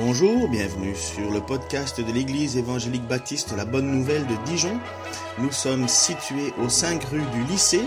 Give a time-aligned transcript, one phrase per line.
[0.00, 4.78] Bonjour, bienvenue sur le podcast de l'Église évangélique baptiste La Bonne Nouvelle de Dijon.
[5.38, 7.82] Nous sommes situés aux 5 rue du lycée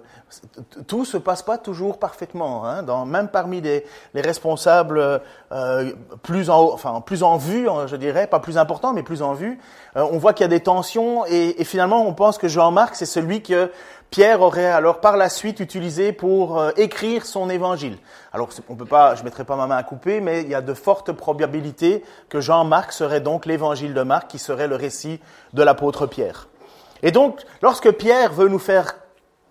[0.87, 5.21] tout se passe pas toujours parfaitement, hein, dans, même parmi les, les responsables
[5.53, 9.23] euh, plus en, enfin plus en vue, hein, je dirais, pas plus important, mais plus
[9.23, 9.59] en vue.
[9.97, 12.95] Euh, on voit qu'il y a des tensions et, et finalement, on pense que Jean-Marc
[12.95, 13.71] c'est celui que
[14.13, 17.97] Pierre aurait alors par la suite utilisé pour euh, écrire son évangile.
[18.35, 20.61] Alors, on peut pas, je mettrai pas ma main à couper, mais il y a
[20.61, 25.19] de fortes probabilités que Jean-Marc serait donc l'évangile de Marc, qui serait le récit
[25.55, 26.49] de l'apôtre Pierre.
[27.03, 28.97] Et donc, lorsque Pierre veut nous faire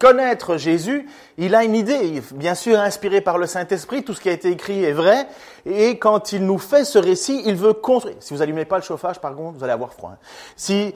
[0.02, 1.07] connaître Jésus,
[1.38, 4.49] il a une idée, bien sûr inspiré par le Saint-Esprit, tout ce qui a été
[4.49, 5.27] écrit est vrai,
[5.67, 8.16] et quand il nous fait ce récit, il veut construire.
[8.19, 10.13] Si vous allumez pas le chauffage, par contre, vous allez avoir froid.
[10.13, 10.17] Hein.
[10.55, 10.95] Si,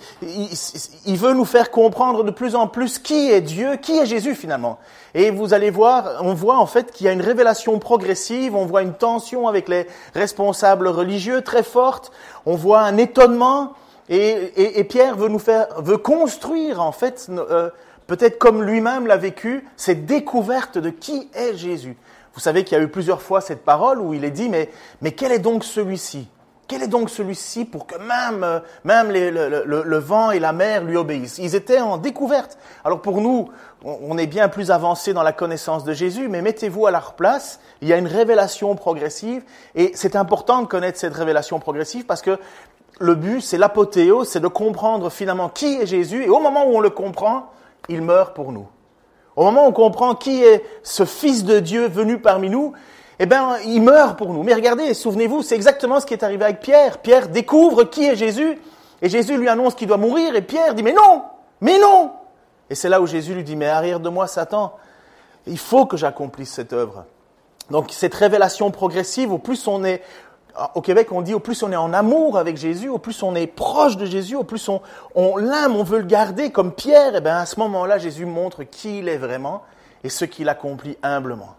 [1.05, 4.33] il, veut nous faire comprendre de plus en plus qui est Dieu, qui est Jésus
[4.33, 4.79] finalement.
[5.13, 8.65] Et vous allez voir, on voit en fait qu'il y a une révélation progressive, on
[8.65, 12.11] voit une tension avec les responsables religieux très forte,
[12.47, 13.73] on voit un étonnement,
[14.09, 17.69] et, et, Pierre veut nous faire, veut construire en fait euh,
[18.07, 21.97] peut-être comme lui-même l'a vécu, cette découverte de qui est Jésus.
[22.33, 24.69] Vous savez qu'il y a eu plusieurs fois cette parole où il est dit, mais,
[25.01, 26.27] mais quel est donc celui-ci?
[26.67, 31.37] Quel est donc celui-ci pour que même, même le, vent et la mer lui obéissent?
[31.37, 32.57] Ils étaient en découverte.
[32.83, 33.49] Alors pour nous,
[33.83, 37.59] on est bien plus avancé dans la connaissance de Jésus, mais mettez-vous à leur place,
[37.81, 39.43] il y a une révélation progressive,
[39.75, 42.39] et c'est important de connaître cette révélation progressive parce que
[42.99, 46.77] le but, c'est l'apothéose, c'est de comprendre finalement qui est Jésus, et au moment où
[46.77, 47.51] on le comprend,
[47.89, 48.67] il meurt pour nous.
[49.35, 52.73] Au moment où on comprend qui est ce Fils de Dieu venu parmi nous,
[53.19, 54.43] eh bien, il meurt pour nous.
[54.43, 56.99] Mais regardez, souvenez-vous, c'est exactement ce qui est arrivé avec Pierre.
[56.99, 58.59] Pierre découvre qui est Jésus,
[59.01, 61.23] et Jésus lui annonce qu'il doit mourir, et Pierre dit, mais non,
[61.61, 62.11] mais non.
[62.69, 64.73] Et c'est là où Jésus lui dit, mais arrière de moi, Satan,
[65.47, 67.05] il faut que j'accomplisse cette œuvre.
[67.69, 70.01] Donc cette révélation progressive, au plus on est
[70.73, 73.35] au Québec, on dit au plus on est en amour avec Jésus, au plus on
[73.35, 74.81] est proche de Jésus, au plus on,
[75.13, 78.25] on l'aime, on veut le garder comme Pierre, et eh bien à ce moment-là, Jésus
[78.25, 79.63] montre qui il est vraiment
[80.03, 81.55] et ce qu'il accomplit humblement.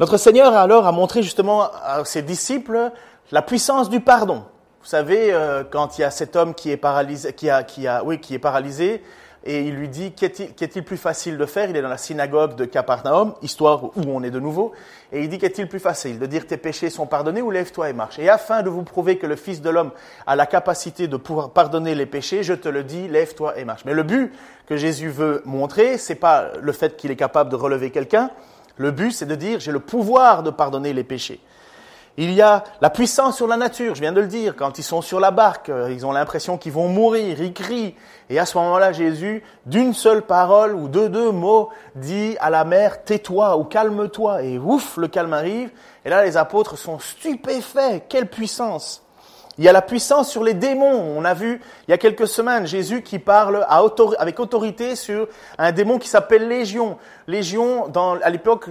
[0.00, 2.92] Notre Seigneur alors a montré justement à ses disciples
[3.30, 4.44] la puissance du pardon.
[4.80, 7.86] Vous savez, euh, quand il y a cet homme qui est paralysé, qui a, qui
[7.86, 9.02] a, oui, qui est paralysé,
[9.48, 11.70] et il lui dit qu'est-il plus facile de faire?
[11.70, 14.72] Il est dans la synagogue de Capernaum, histoire où on est de nouveau,
[15.10, 16.18] et il dit qu'est-il plus facile?
[16.18, 18.18] De dire tes péchés sont pardonnés ou lève-toi et marche.
[18.18, 19.90] Et afin de vous prouver que le Fils de l'homme
[20.26, 23.86] a la capacité de pouvoir pardonner les péchés, je te le dis, lève-toi et marche.
[23.86, 24.34] Mais le but
[24.66, 28.30] que Jésus veut montrer, c'est pas le fait qu'il est capable de relever quelqu'un.
[28.76, 31.40] Le but, c'est de dire j'ai le pouvoir de pardonner les péchés.
[32.20, 34.82] Il y a la puissance sur la nature, je viens de le dire, quand ils
[34.82, 37.94] sont sur la barque, euh, ils ont l'impression qu'ils vont mourir, ils crient.
[38.28, 42.64] Et à ce moment-là, Jésus, d'une seule parole ou de deux mots, dit à la
[42.64, 44.42] mer, tais-toi ou calme-toi.
[44.42, 45.70] Et ouf, le calme arrive.
[46.04, 48.08] Et là, les apôtres sont stupéfaits.
[48.08, 49.07] Quelle puissance
[49.58, 51.14] il y a la puissance sur les démons.
[51.16, 53.66] On a vu il y a quelques semaines Jésus qui parle
[54.18, 56.96] avec autorité sur un démon qui s'appelle Légion.
[57.26, 58.66] Légion, dans, à l'époque,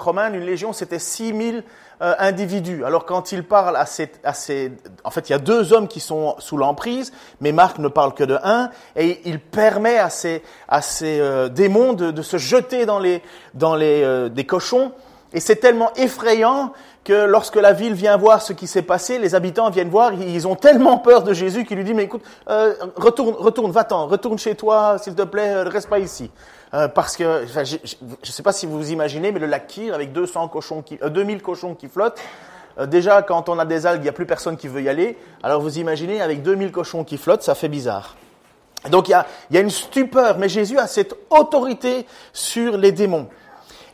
[0.00, 1.62] romaine, une légion c'était 6000
[2.02, 2.84] euh, individus.
[2.84, 4.32] Alors quand il parle à ces, à
[5.04, 8.14] en fait, il y a deux hommes qui sont sous l'emprise, mais Marc ne parle
[8.14, 12.86] que de un, et il permet à ces, à euh, démons de, de, se jeter
[12.86, 13.22] dans les,
[13.52, 14.92] dans les, euh, des cochons.
[15.32, 16.72] Et c'est tellement effrayant
[17.04, 20.46] que lorsque la ville vient voir ce qui s'est passé, les habitants viennent voir, ils
[20.46, 24.38] ont tellement peur de Jésus qu'il lui dit, mais écoute, euh, retourne, retourne, va-t'en, retourne
[24.38, 26.30] chez toi, s'il te plaît, euh, reste pas ici.
[26.74, 29.94] Euh, parce que, je ne sais pas si vous vous imaginez, mais le lac Kyr,
[29.94, 32.20] avec 200 cochons qui, 2000 cochons qui flottent,
[32.86, 35.18] déjà, quand on a des algues, il n'y a plus personne qui veut y aller.
[35.42, 38.16] Alors vous imaginez, avec 2000 cochons qui flottent, ça fait bizarre.
[38.88, 42.76] Donc il y a, il y a une stupeur, mais Jésus a cette autorité sur
[42.78, 43.28] les démons.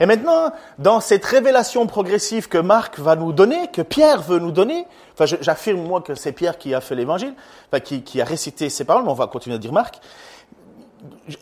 [0.00, 4.52] Et maintenant, dans cette révélation progressive que Marc va nous donner, que Pierre veut nous
[4.52, 7.34] donner, enfin j'affirme moi que c'est Pierre qui a fait l'évangile,
[7.84, 10.00] qui, qui, a récité ces paroles, mais on va continuer à dire Marc,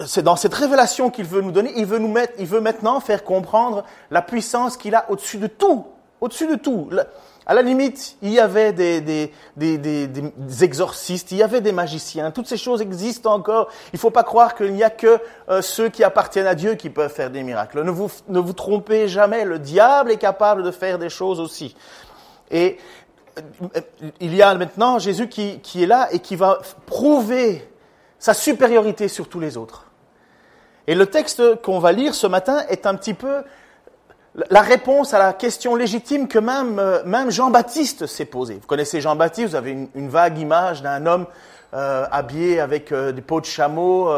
[0.06, 3.00] c'est dans cette révélation qu'il veut nous donner, il veut nous mettre, il veut maintenant
[3.00, 5.86] faire comprendre la puissance qu'il a au-dessus de tout,
[6.20, 6.90] au-dessus de tout.
[7.46, 9.30] À la limite, il y avait des,
[10.62, 13.68] exorcistes, il y avait des magiciens, toutes ces choses existent encore.
[13.92, 15.20] Il ne faut pas croire qu'il n'y a que
[15.50, 17.82] euh, ceux qui appartiennent à Dieu qui peuvent faire des miracles.
[17.82, 21.76] Ne vous, ne vous trompez jamais, le diable est capable de faire des choses aussi.
[22.50, 22.78] Et
[23.38, 23.80] euh,
[24.20, 27.68] il y a maintenant Jésus qui, qui est là et qui va prouver
[28.18, 29.84] sa supériorité sur tous les autres.
[30.86, 33.42] Et le texte qu'on va lire ce matin est un petit peu
[34.50, 38.54] la réponse à la question légitime que même, euh, même Jean-Baptiste s'est posée.
[38.54, 41.26] Vous connaissez Jean-Baptiste, vous avez une, vague image d'un homme
[41.72, 44.10] euh, habillé avec euh, des peaux de chameau,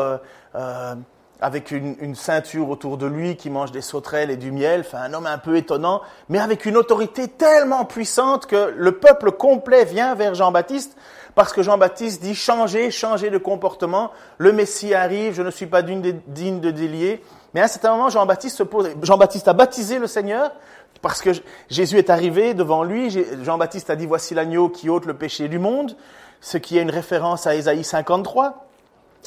[1.38, 5.02] avec une, une, ceinture autour de lui qui mange des sauterelles et du miel, enfin
[5.02, 9.84] un homme un peu étonnant, mais avec une autorité tellement puissante que le peuple complet
[9.84, 10.96] vient vers Jean-Baptiste
[11.34, 15.82] parce que Jean-Baptiste dit changez, changez de comportement, le Messie arrive, je ne suis pas
[15.82, 17.22] digne de délier.
[17.56, 20.52] Mais à un certain moment, Jean-Baptiste se pose, Jean-Baptiste a baptisé le Seigneur,
[21.00, 21.30] parce que
[21.70, 23.08] Jésus est arrivé devant lui,
[23.42, 25.96] Jean-Baptiste a dit, voici l'agneau qui ôte le péché du monde,
[26.42, 28.66] ce qui est une référence à Ésaïe 53.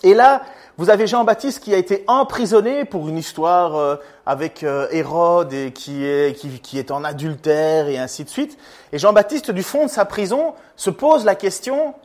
[0.04, 0.44] Et là,
[0.78, 3.96] vous avez Jean-Baptiste qui a été emprisonné pour une histoire euh,
[4.28, 8.60] avec euh, Hérode et qui est, qui, qui est en adultère et ainsi de suite.
[8.92, 11.96] Et Jean-Baptiste, du fond de sa prison, se pose la question,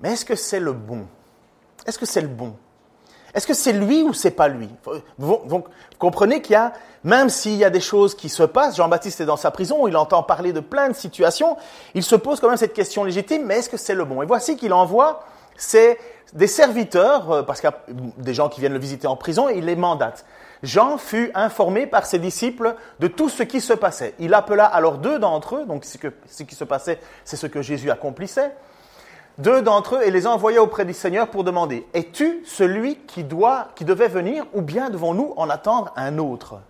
[0.00, 1.08] mais est-ce que c'est le bon?
[1.84, 2.54] Est-ce que c'est le bon?
[3.34, 4.68] Est-ce que c'est lui ou c'est pas lui
[5.18, 5.64] vous,
[5.98, 6.72] comprenez qu'il y a,
[7.02, 9.96] même s'il y a des choses qui se passent, Jean-Baptiste est dans sa prison, il
[9.96, 11.56] entend parler de plein de situations,
[11.94, 14.22] il se pose quand même cette question légitime, mais est-ce que c'est le bon?
[14.22, 15.24] Et voici qu'il envoie
[15.56, 15.98] c'est
[16.32, 17.78] des serviteurs, euh, parce qu'il y a
[18.18, 20.24] des gens qui viennent le visiter en prison, et il les mandate.
[20.62, 24.14] Jean fut informé par ses disciples de tout ce qui se passait.
[24.18, 25.98] Il appela alors deux d'entre eux, donc ce,
[26.28, 28.52] ce qui se passait, c'est ce que Jésus accomplissait
[29.38, 33.68] deux d'entre eux et les envoya auprès du Seigneur pour demander, es-tu celui qui, doit,
[33.74, 36.60] qui devait venir ou bien devons-nous en attendre un autre?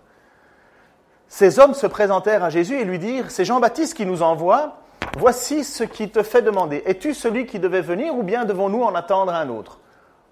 [1.27, 4.77] Ces hommes se présentèrent à Jésus et lui dirent, c'est Jean-Baptiste qui nous envoie,
[5.17, 8.95] voici ce qui te fait demander, es-tu celui qui devait venir ou bien devons-nous en
[8.95, 9.79] attendre un autre?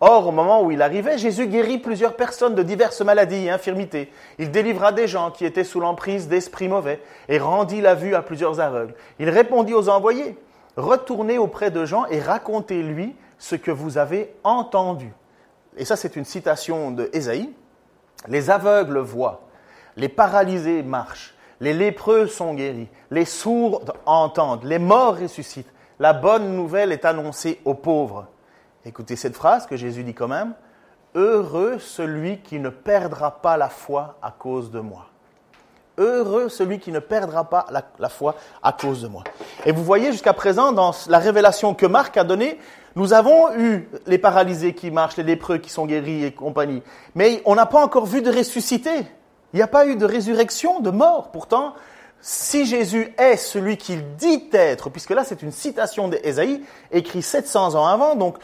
[0.05, 4.11] Or, au moment où il arrivait, Jésus guérit plusieurs personnes de diverses maladies et infirmités.
[4.37, 8.21] Il délivra des gens qui étaient sous l'emprise d'esprits mauvais et rendit la vue à
[8.21, 8.95] plusieurs aveugles.
[9.19, 10.35] Il répondit aux envoyés,
[10.77, 15.13] retournez auprès de Jean et racontez-lui ce que vous avez entendu.
[15.77, 17.53] Et ça, c'est une citation de Ésaïe.
[18.27, 19.41] Les aveugles voient,
[19.97, 25.73] les paralysés marchent, les lépreux sont guéris, les sourds entendent, les morts ressuscitent.
[25.99, 28.27] La bonne nouvelle est annoncée aux pauvres.
[28.85, 30.53] Écoutez cette phrase que Jésus dit quand même.
[31.15, 35.12] Heureux celui qui ne perdra pas la foi à cause de moi.
[35.97, 37.67] Heureux celui qui ne perdra pas
[37.99, 39.23] la, foi à cause de moi.
[39.65, 42.59] Et vous voyez jusqu'à présent dans la révélation que Marc a donnée,
[42.95, 46.81] nous avons eu les paralysés qui marchent, les lépreux qui sont guéris et compagnie.
[47.15, 48.91] Mais on n'a pas encore vu de ressuscité.
[49.53, 51.31] Il n'y a pas eu de résurrection, de mort.
[51.31, 51.75] Pourtant,
[52.21, 57.75] si Jésus est celui qu'il dit être, puisque là c'est une citation d'Ésaïe, écrit 700
[57.75, 58.37] ans avant, donc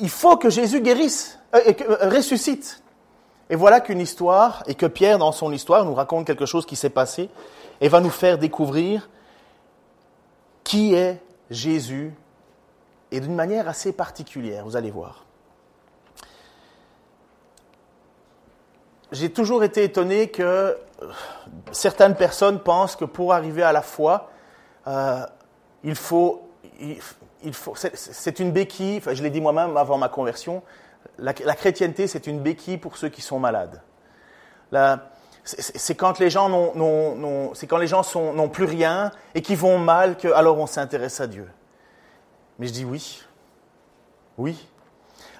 [0.00, 2.81] il faut que Jésus guérisse, euh, euh, ressuscite.
[3.52, 6.74] Et voilà qu'une histoire, et que Pierre, dans son histoire, nous raconte quelque chose qui
[6.74, 7.28] s'est passé,
[7.82, 9.10] et va nous faire découvrir
[10.64, 11.20] qui est
[11.50, 12.14] Jésus,
[13.10, 15.26] et d'une manière assez particulière, vous allez voir.
[19.12, 20.74] J'ai toujours été étonné que euh,
[21.72, 24.30] certaines personnes pensent que pour arriver à la foi,
[24.86, 25.26] euh,
[25.84, 26.48] il faut,
[27.92, 30.62] c'est une béquille, je l'ai dit moi-même avant ma conversion,
[31.18, 33.80] la, chrétienté, c'est une béquille pour ceux qui sont malades.
[35.44, 41.20] C'est quand les gens n'ont, plus rien et qui vont mal que alors on s'intéresse
[41.20, 41.48] à Dieu.
[42.58, 43.22] Mais je dis oui,
[44.38, 44.68] oui.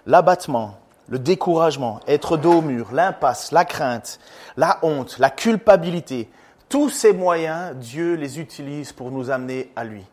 [0.07, 0.79] L'abattement,
[1.09, 4.19] le découragement, être dos au mur, l'impasse, la crainte,
[4.57, 6.29] la honte, la culpabilité,
[6.69, 10.05] tous ces moyens, Dieu les utilise pour nous amener à lui.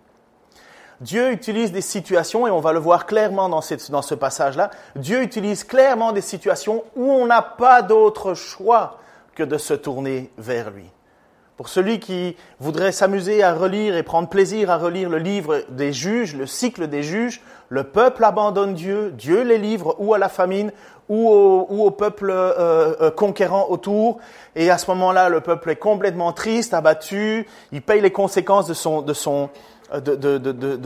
[1.02, 5.22] Dieu utilise des situations, et on va le voir clairement dans, dans ce passage-là, Dieu
[5.22, 8.98] utilise clairement des situations où on n'a pas d'autre choix
[9.34, 10.86] que de se tourner vers lui.
[11.56, 15.92] Pour celui qui voudrait s'amuser à relire et prendre plaisir à relire le livre des
[15.92, 20.30] juges, le cycle des juges, le peuple abandonne Dieu, Dieu les livre ou à la
[20.30, 20.72] famine
[21.10, 24.20] ou au, peuple euh, euh, conquérant autour,
[24.56, 28.76] et à ce moment-là, le peuple est complètement triste, abattu, il paye les conséquences de
[28.76, 29.50] son, de son,
[29.94, 30.80] de, de, de,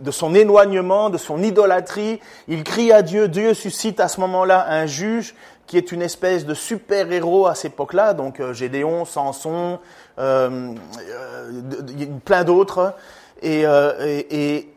[0.00, 2.20] de, son éloignement, de son idolâtrie.
[2.46, 3.28] Il crie à Dieu.
[3.28, 5.34] Dieu suscite à ce moment-là un juge
[5.66, 9.78] qui est une espèce de super-héros à cette époque-là, donc euh, Gédéon, Samson,
[10.18, 12.94] euh, euh, plein d'autres.
[13.42, 14.68] Et, euh, et,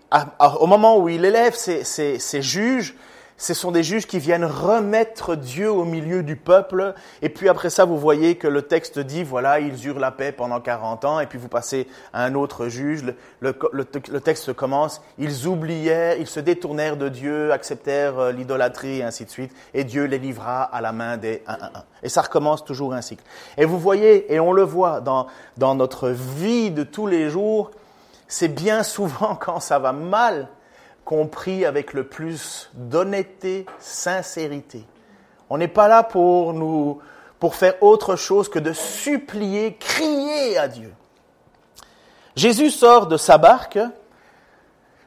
[0.59, 2.95] au moment où il élève ces, ces, ces juges,
[3.41, 6.93] ce sont des juges qui viennent remettre Dieu au milieu du peuple.
[7.23, 10.31] Et puis après ça, vous voyez que le texte dit, voilà, ils eurent la paix
[10.31, 11.19] pendant 40 ans.
[11.19, 13.03] Et puis vous passez à un autre juge.
[13.39, 19.25] Le, texte commence, ils oublièrent, ils se détournèrent de Dieu, acceptèrent euh, l'idolâtrie et ainsi
[19.25, 19.51] de suite.
[19.73, 21.69] Et Dieu les livra à la main des 1, 1, 1.
[22.03, 23.23] Et ça recommence toujours un cycle.
[23.57, 25.25] Et vous voyez, et on le voit dans,
[25.57, 27.71] dans notre vie de tous les jours,
[28.27, 30.47] c'est bien souvent quand ça va mal
[31.11, 34.85] compris avec le plus d'honnêteté, sincérité.
[35.49, 36.99] On n'est pas là pour nous,
[37.37, 40.93] pour faire autre chose que de supplier, crier à Dieu.
[42.37, 43.77] Jésus sort de sa barque,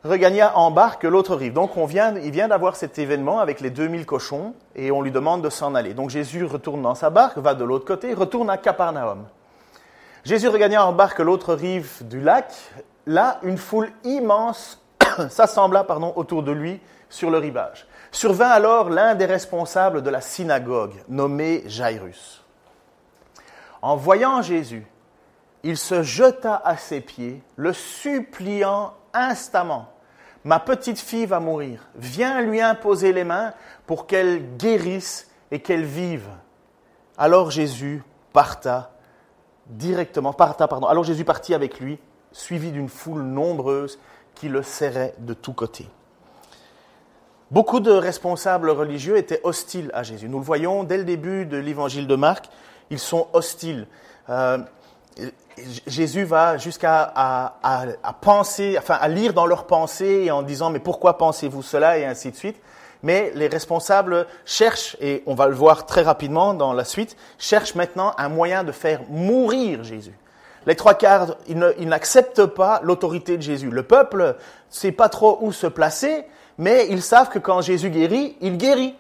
[0.05, 1.55] regagna en barque l'autre rive.
[1.55, 5.11] Donc on vient, il vient d'avoir cet événement avec les 2000 cochons et on lui
[5.11, 5.95] demande de s'en aller.
[5.95, 9.25] Donc Jésus retourne dans sa barque, va de l'autre côté, retourne à Capernaum.
[10.23, 12.53] Jésus regagna en barque l'autre rive du lac.
[13.07, 14.84] Là, une foule immense
[15.31, 17.87] s'assembla pardon, autour de lui sur le rivage.
[18.11, 22.45] Survint alors l'un des responsables de la synagogue, nommé Jairus.
[23.83, 24.87] En voyant Jésus,
[25.63, 29.89] il se jeta à ses pieds, le suppliant instamment.
[30.45, 31.89] Ma petite fille va mourir.
[31.95, 33.55] Viens lui imposer les mains
[33.87, 36.29] pour qu'elle guérisse et qu'elle vive.
[37.17, 38.03] Alors Jésus
[38.33, 38.91] parta
[39.67, 40.87] directement, parta, pardon.
[40.87, 41.99] Alors Jésus partit avec lui,
[42.33, 43.99] suivi d'une foule nombreuse
[44.35, 45.89] qui le serrait de tous côtés.
[47.51, 50.29] Beaucoup de responsables religieux étaient hostiles à Jésus.
[50.29, 52.49] Nous le voyons dès le début de l'évangile de Marc,
[52.91, 53.87] ils sont hostiles.
[54.29, 54.59] Euh,
[55.87, 61.17] Jésus va jusqu'à à, penser, enfin à lire dans leurs pensées en disant mais pourquoi
[61.17, 62.57] pensez-vous cela et ainsi de suite.
[63.03, 67.75] Mais les responsables cherchent, et on va le voir très rapidement dans la suite, cherchent
[67.75, 70.17] maintenant un moyen de faire mourir Jésus.
[70.67, 73.71] Les trois quarts, ils n'acceptent pas l'autorité de Jésus.
[73.71, 74.37] Le peuple
[74.71, 76.25] sait pas trop où se placer,
[76.59, 78.95] mais ils savent que quand Jésus guérit, il guérit.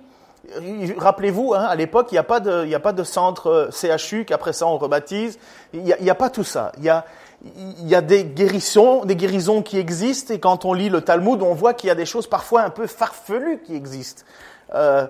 [0.98, 4.26] Rappelez-vous, hein, à l'époque, il n'y a, pas de, a pas de centre euh, CHU
[4.26, 5.38] qu'après ça on rebaptise.
[5.72, 6.70] Il n'y a, pas tout ça.
[6.76, 7.06] Il y a,
[7.78, 11.54] y a des guérisons, des guérisons qui existent, et quand on lit le Talmud, on
[11.54, 14.22] voit qu'il y a des choses parfois un peu farfelues qui existent.
[14.74, 15.06] Euh,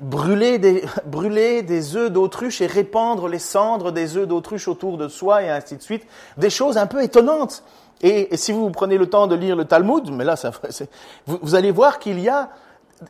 [0.00, 5.08] brûler des, brûler des œufs d'autruche et répandre les cendres des œufs d'autruche autour de
[5.08, 6.06] soi et ainsi de suite.
[6.36, 7.62] Des choses un peu étonnantes.
[8.00, 10.36] Et, si vous prenez le temps de lire le Talmud, mais là,
[11.26, 12.50] vous, allez voir qu'il y a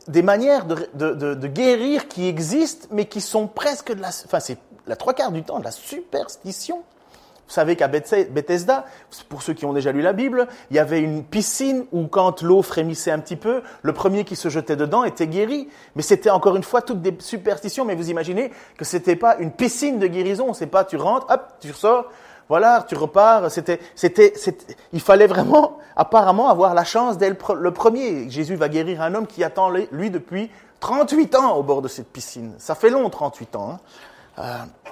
[0.07, 4.57] des manières de, de, guérir qui existent, mais qui sont presque de la, enfin, c'est
[4.87, 6.81] la trois quarts du temps de la superstition.
[7.49, 8.85] Vous savez qu'à Bethesda,
[9.27, 12.43] pour ceux qui ont déjà lu la Bible, il y avait une piscine où quand
[12.43, 15.67] l'eau frémissait un petit peu, le premier qui se jetait dedans était guéri.
[15.95, 17.85] Mais c'était encore une fois toutes des superstitions.
[17.85, 20.53] Mais vous imaginez que c'était pas une piscine de guérison.
[20.53, 22.05] C'est pas tu rentres, hop, tu ressors,
[22.49, 23.49] voilà, tu repars.
[23.49, 24.31] C'était, c'était,
[24.93, 28.29] il fallait vraiment, apparemment, avoir la chance d'être le premier.
[28.29, 30.51] Jésus va guérir un homme qui attend lui depuis
[30.81, 32.53] 38 ans au bord de cette piscine.
[32.59, 33.71] Ça fait long, 38 ans.
[33.71, 33.79] Hein.
[34.37, 34.91] Euh,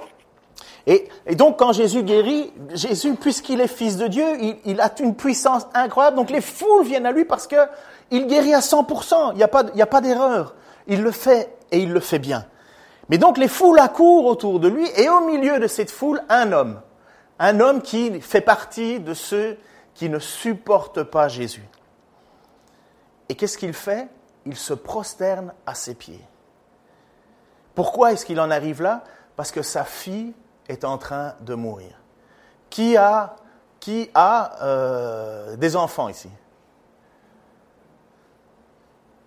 [0.89, 4.25] et, donc, quand Jésus guérit, Jésus, puisqu'il est fils de Dieu,
[4.63, 6.15] il, a une puissance incroyable.
[6.15, 7.58] Donc, les foules viennent à lui parce que
[8.10, 9.34] il guérit à 100%.
[9.34, 10.56] Il n'y a pas, a pas d'erreur.
[10.88, 12.46] Il le fait et il le fait bien.
[13.10, 16.53] Mais donc, les foules accourent autour de lui et au milieu de cette foule, un
[16.53, 16.79] homme.
[17.38, 19.58] Un homme qui fait partie de ceux
[19.94, 21.67] qui ne supportent pas Jésus.
[23.27, 24.08] Et qu'est-ce qu'il fait?
[24.46, 26.24] Il se prosterne à ses pieds.
[27.75, 29.03] Pourquoi est-ce qu'il en arrive là?
[29.36, 30.34] Parce que sa fille
[30.69, 32.00] est en train de mourir.
[32.69, 33.36] Qui a,
[33.79, 36.29] qui a euh, des enfants ici?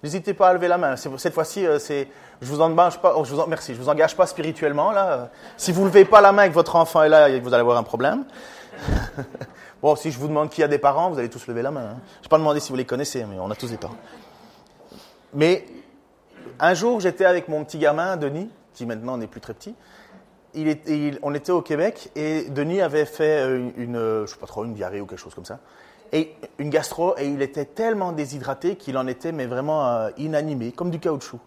[0.02, 0.97] N'hésitez pas à lever la main.
[0.97, 3.14] Cette fois-ci, euh, je vous engage pas.
[3.16, 5.28] Oh, vous engage pas spirituellement là.
[5.56, 7.76] Si vous levez pas la main et que votre enfant est là, vous allez avoir
[7.76, 8.25] un problème.
[9.82, 11.90] bon, si je vous demande qui a des parents, vous allez tous lever la main.
[11.92, 11.97] Hein.
[12.20, 13.97] Je vais pas demander si vous les connaissez, mais on a tous des parents.
[15.35, 15.66] Mais
[16.59, 19.75] un jour, j'étais avec mon petit gamin Denis, qui maintenant n'est plus très petit,
[20.54, 24.47] il on était au Québec et Denis avait fait euh, une, une, je sais pas
[24.47, 25.59] trop, une diarrhée ou quelque chose comme ça.
[26.12, 30.73] Et une gastro, et il était tellement déshydraté qu'il en était mais vraiment euh, inanimé,
[30.73, 31.38] comme du caoutchouc.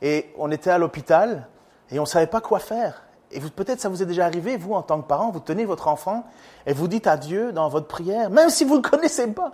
[0.00, 1.46] Et on était à l'hôpital
[1.90, 3.02] et on ne savait pas quoi faire.
[3.30, 5.88] Et peut-être ça vous est déjà arrivé, vous en tant que parent, vous tenez votre
[5.88, 6.24] enfant
[6.66, 9.52] et vous dites à Dieu dans votre prière, même si vous ne le connaissez pas,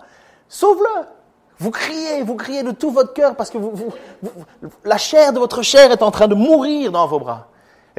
[0.49, 1.05] sauve-le.
[1.59, 3.57] Vous criez, vous criez de tout votre cœur parce que
[4.85, 7.48] la chair de votre chair est en train de mourir dans vos bras.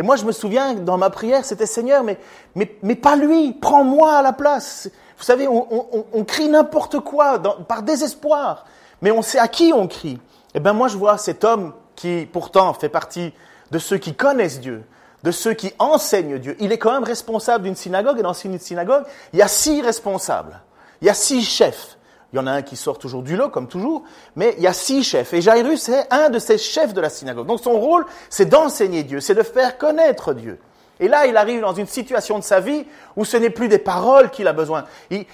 [0.01, 2.17] Et moi, je me souviens, dans ma prière, c'était Seigneur, mais,
[2.55, 4.89] mais, mais pas lui, prends-moi à la place.
[5.19, 7.39] Vous savez, on, crie n'importe quoi
[7.69, 8.65] par désespoir,
[9.03, 10.19] mais on sait à qui on crie.
[10.55, 13.35] Eh bien, moi, je vois cet homme qui, pourtant, fait partie
[13.73, 14.85] de ceux qui connaissent Dieu,
[15.23, 16.57] de ceux qui enseignent Dieu.
[16.61, 19.05] Il est quand même responsable d'une synagogue, et dans une synagogue,
[19.35, 20.63] il y a six responsables,
[21.03, 21.99] il y a six chefs.
[22.33, 24.05] Il y en a un qui sort toujours du lot, comme toujours,
[24.37, 25.33] mais il y a six chefs.
[25.35, 27.47] Et Jairus est un de ces chefs de la synagogue.
[27.47, 30.59] Donc son rôle, c'est d'enseigner Dieu, c'est de faire connaître Dieu.
[31.01, 32.85] Et là, il arrive dans une situation de sa vie
[33.17, 34.85] où ce n'est plus des paroles qu'il a besoin.
[35.11, 35.25] Il,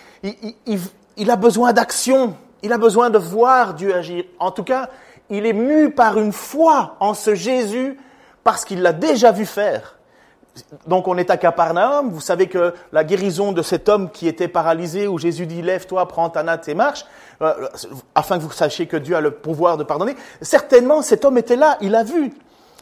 [1.16, 2.36] il a besoin d'action.
[2.62, 4.24] Il a besoin de voir Dieu agir.
[4.38, 4.88] En tout cas,
[5.28, 7.98] il est mu par une foi en ce Jésus
[8.44, 9.95] parce qu'il l'a déjà vu faire
[10.86, 14.48] donc on est à Capernaum, vous savez que la guérison de cet homme qui était
[14.48, 17.04] paralysé, où Jésus dit lève-toi, prends ta natte et marche,
[17.42, 17.68] euh,
[18.14, 21.56] afin que vous sachiez que Dieu a le pouvoir de pardonner, certainement cet homme était
[21.56, 22.32] là, il a vu.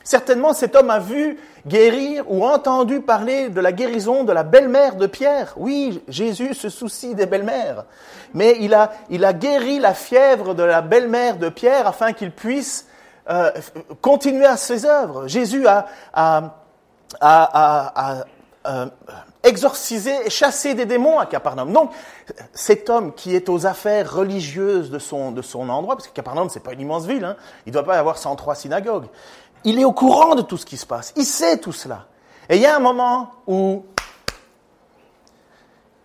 [0.04, 4.96] Certainement cet homme a vu guérir ou entendu parler de la guérison de la belle-mère
[4.96, 5.54] de Pierre.
[5.56, 7.84] Oui, Jésus se soucie des belles-mères.
[8.34, 12.32] Mais il a, il a guéri la fièvre de la belle-mère de Pierre afin qu'il
[12.32, 12.86] puisse
[13.30, 13.50] euh,
[14.02, 15.26] continuer à ses œuvres.
[15.26, 16.63] Jésus a, a
[17.20, 18.24] à,
[18.66, 18.86] euh,
[19.42, 21.70] exorciser et chasser des démons à Capernaum.
[21.70, 21.92] Donc,
[22.54, 26.48] cet homme qui est aux affaires religieuses de son, de son endroit, parce que Capernaum,
[26.48, 29.06] c'est pas une immense ville, hein, il ne doit pas y avoir 103 synagogues,
[29.64, 32.06] il est au courant de tout ce qui se passe, il sait tout cela.
[32.48, 33.84] Et il y a un moment où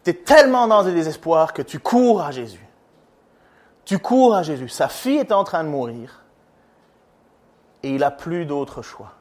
[0.03, 2.65] tu es tellement dans le désespoir que tu cours à Jésus.
[3.85, 4.69] Tu cours à Jésus.
[4.69, 6.23] Sa fille est en train de mourir
[7.83, 9.13] et il n'a plus d'autre choix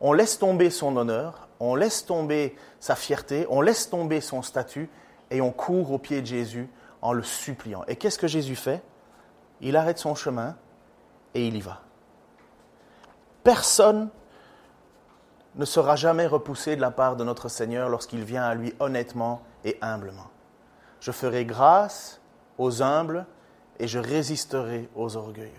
[0.00, 4.88] on laisse tomber son honneur, on laisse tomber sa fierté, on laisse tomber son statut
[5.30, 6.68] et on court au pied de Jésus
[7.02, 7.84] en le suppliant.
[7.88, 8.82] Et qu'est-ce que Jésus fait?
[9.60, 10.56] Il arrête son chemin
[11.34, 11.82] et il y va.
[13.42, 14.08] Personne
[15.56, 19.42] ne sera jamais repoussé de la part de notre Seigneur lorsqu'il vient à lui honnêtement
[19.64, 20.28] et humblement.
[21.00, 22.20] Je ferai grâce
[22.58, 23.26] aux humbles
[23.78, 25.52] et je résisterai aux orgueilleux.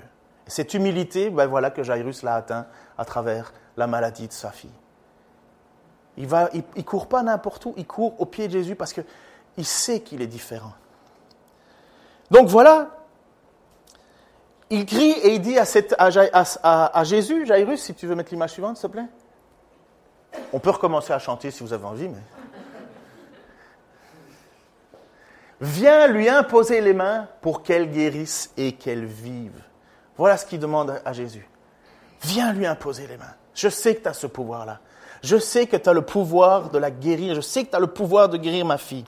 [0.47, 2.67] Et cette humilité, ben voilà que Jairus l'a atteint
[2.97, 4.69] à travers la maladie de sa fille.
[6.17, 10.01] Il ne court pas n'importe où, il court au pied de Jésus parce qu'il sait
[10.01, 10.73] qu'il est différent.
[12.29, 12.89] Donc voilà,
[14.69, 15.63] il crie et il dit à,
[16.03, 19.07] à, Jésus, Jairus, si tu veux mettre l'image suivante, s'il te plaît.
[20.53, 22.21] On peut recommencer à chanter si vous avez envie, mais.
[25.61, 29.61] Viens lui imposer les mains pour qu'elle guérisse et qu'elle vive.
[30.17, 31.47] Voilà ce qu'il demande à Jésus.
[32.21, 33.35] Viens lui imposer les mains.
[33.59, 34.79] Je sais que tu as ce pouvoir-là.
[35.21, 37.35] Je sais que tu as le pouvoir de la guérir.
[37.35, 39.03] Je sais que tu as le pouvoir de guérir ma fille.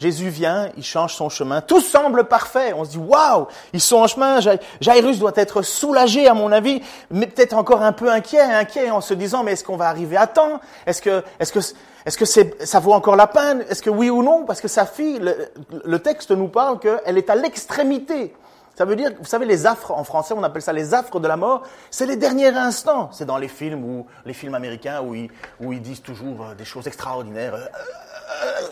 [0.00, 1.60] Jésus vient, il change son chemin.
[1.60, 2.72] Tout semble parfait.
[2.76, 4.40] On se dit, waouh, ils sont en chemin.
[4.80, 9.00] Jairus doit être soulagé, à mon avis, mais peut-être encore un peu inquiet, inquiet en
[9.00, 10.60] se disant, mais est-ce qu'on va arriver à temps?
[10.84, 11.60] Est-ce que, est-ce que,
[12.04, 13.64] est-ce que ça vaut encore la peine?
[13.70, 14.44] Est-ce que oui ou non?
[14.44, 15.48] Parce que sa fille, le,
[15.84, 18.34] le texte nous parle qu'elle est à l'extrémité.
[18.76, 21.28] Ça veut dire, vous savez, les affres, en français, on appelle ça les affres de
[21.28, 23.08] la mort, c'est les derniers instants.
[23.12, 26.64] C'est dans les films, ou les films américains, où ils, où disent toujours euh, des
[26.64, 27.54] choses extraordinaires.
[27.54, 28.66] Euh, euh,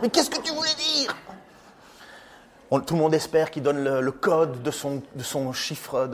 [0.00, 1.14] mais qu'est-ce que tu voulais dire?
[2.86, 6.10] Tout le monde espère qu'il donne le, code de son, chiffre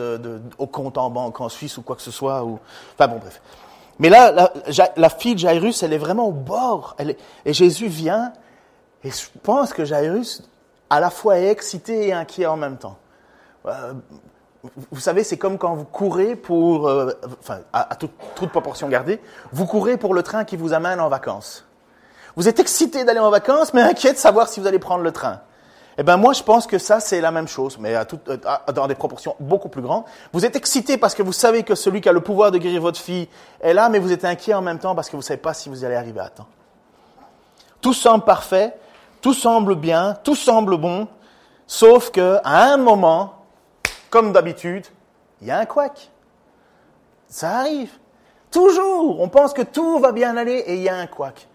[0.58, 2.42] au compte en banque en Suisse ou quoi que ce soit.
[2.42, 3.40] Enfin bon, bref.
[3.98, 4.52] Mais là,
[4.96, 6.96] la, fille de Jairus, elle est vraiment au bord.
[7.46, 8.34] Et Jésus vient,
[9.04, 10.42] et je pense que Jairus,
[10.90, 12.98] à la fois, est excité et inquiet en même temps.
[13.66, 13.92] Euh,
[14.90, 19.20] vous savez, c'est comme quand vous courez pour, euh, enfin, à, toute, toute, proportion gardée,
[19.52, 21.64] vous courez pour le train qui vous amène en vacances.
[22.36, 25.12] Vous êtes excité d'aller en vacances, mais inquiet de savoir si vous allez prendre le
[25.12, 25.40] train.
[25.98, 28.18] Eh ben moi, je pense que ça, c'est la même chose, mais à tout,
[28.74, 30.04] dans des proportions beaucoup plus grandes.
[30.32, 32.80] Vous êtes excité parce que vous savez que celui qui a le pouvoir de guérir
[32.80, 33.28] votre fille
[33.60, 35.52] est là, mais vous êtes inquiet en même temps parce que vous ne savez pas
[35.52, 36.46] si vous allez arriver à temps.
[37.80, 38.74] Tout semble parfait,
[39.20, 41.08] tout semble bien, tout semble bon,
[41.66, 43.39] sauf que à un moment,
[44.10, 44.86] comme d'habitude,
[45.40, 46.10] il y a un couac.
[47.28, 47.92] Ça arrive.
[48.50, 49.20] Toujours.
[49.20, 51.48] On pense que tout va bien aller et il y a un couac.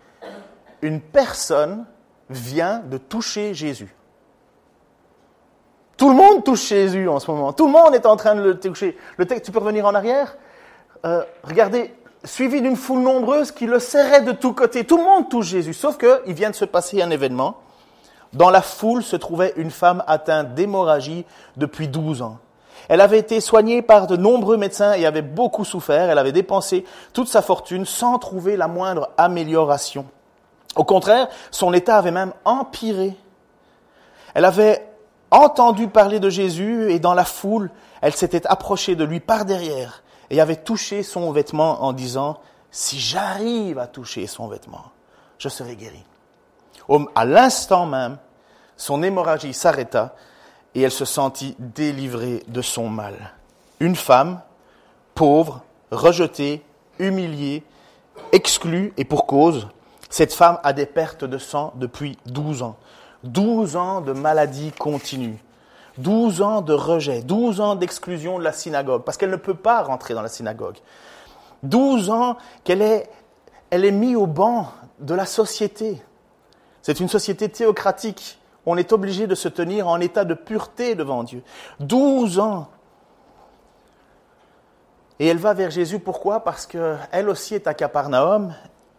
[0.82, 1.86] Une personne
[2.30, 3.94] vient de toucher Jésus.
[5.98, 7.54] Tout le monde touche Jésus en ce moment.
[7.54, 8.98] Tout le monde est en train de le toucher.
[9.18, 10.38] Le texte, tu peux revenir en arrière?
[11.06, 14.86] Euh, Regardez, suivi d'une foule nombreuse qui le serrait de tous côtés.
[14.86, 17.58] Tout le monde touche Jésus, sauf qu'il vient de se passer un événement.
[18.34, 22.40] Dans la foule se trouvait une femme atteinte d'hémorragie depuis 12 ans.
[22.90, 26.10] Elle avait été soignée par de nombreux médecins et avait beaucoup souffert.
[26.10, 30.06] Elle avait dépensé toute sa fortune sans trouver la moindre amélioration.
[30.76, 33.16] Au contraire, son état avait même empiré.
[34.34, 34.88] Elle avait
[35.32, 37.72] entendu parler de Jésus et dans la foule,
[38.02, 42.40] elle s'était approchée de lui par derrière et avait touché son vêtement en disant,
[42.72, 44.84] si j'arrive à toucher son vêtement,
[45.38, 46.04] je serai guéri.
[47.16, 48.18] À l'instant même,
[48.76, 50.16] son hémorragie s'arrêta
[50.76, 53.34] et elle se sentit délivrée de son mal.
[53.80, 54.42] Une femme,
[55.16, 56.64] pauvre, rejetée,
[57.00, 57.64] humiliée,
[58.32, 59.68] exclue, et pour cause,
[60.10, 62.76] cette femme a des pertes de sang depuis douze ans.
[63.24, 65.38] 12 ans de maladie continue.
[65.98, 69.82] 12 ans de rejet, 12 ans d'exclusion de la synagogue, parce qu'elle ne peut pas
[69.82, 70.78] rentrer dans la synagogue.
[71.64, 73.10] 12 ans qu'elle est,
[73.70, 76.02] elle est mise au banc de la société.
[76.82, 78.40] C'est une société théocratique.
[78.66, 81.44] On est obligé de se tenir en état de pureté devant Dieu.
[81.80, 82.70] 12 ans.
[85.20, 86.00] Et elle va vers Jésus.
[86.00, 86.44] Pourquoi?
[86.44, 88.54] Parce qu'elle aussi est à Capernaum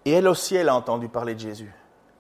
[0.05, 1.75] et elle aussi, elle a entendu parler de Jésus.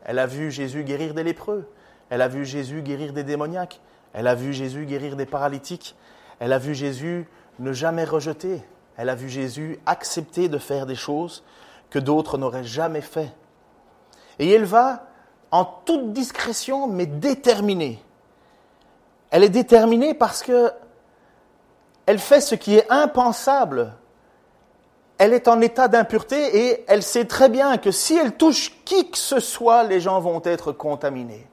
[0.05, 1.69] Elle a vu Jésus guérir des lépreux.
[2.11, 3.81] Elle a vu Jésus guérir des démoniaques.
[4.13, 5.97] Elle a vu Jésus guérir des paralytiques.
[6.41, 7.27] Elle a vu Jésus
[7.59, 8.63] ne jamais rejeter.
[8.97, 11.45] Elle a vu Jésus accepter de faire des choses
[11.91, 13.33] que d'autres n'auraient jamais fait.
[14.39, 15.07] Et elle va
[15.57, 17.99] en toute discrétion, mais déterminée.
[19.31, 20.71] Elle est déterminée parce que
[22.05, 23.95] elle fait ce qui est impensable.
[25.19, 29.11] Elle est en état d'impureté et elle sait très bien que si elle touche qui
[29.11, 31.47] que ce soit, les gens vont être contaminés.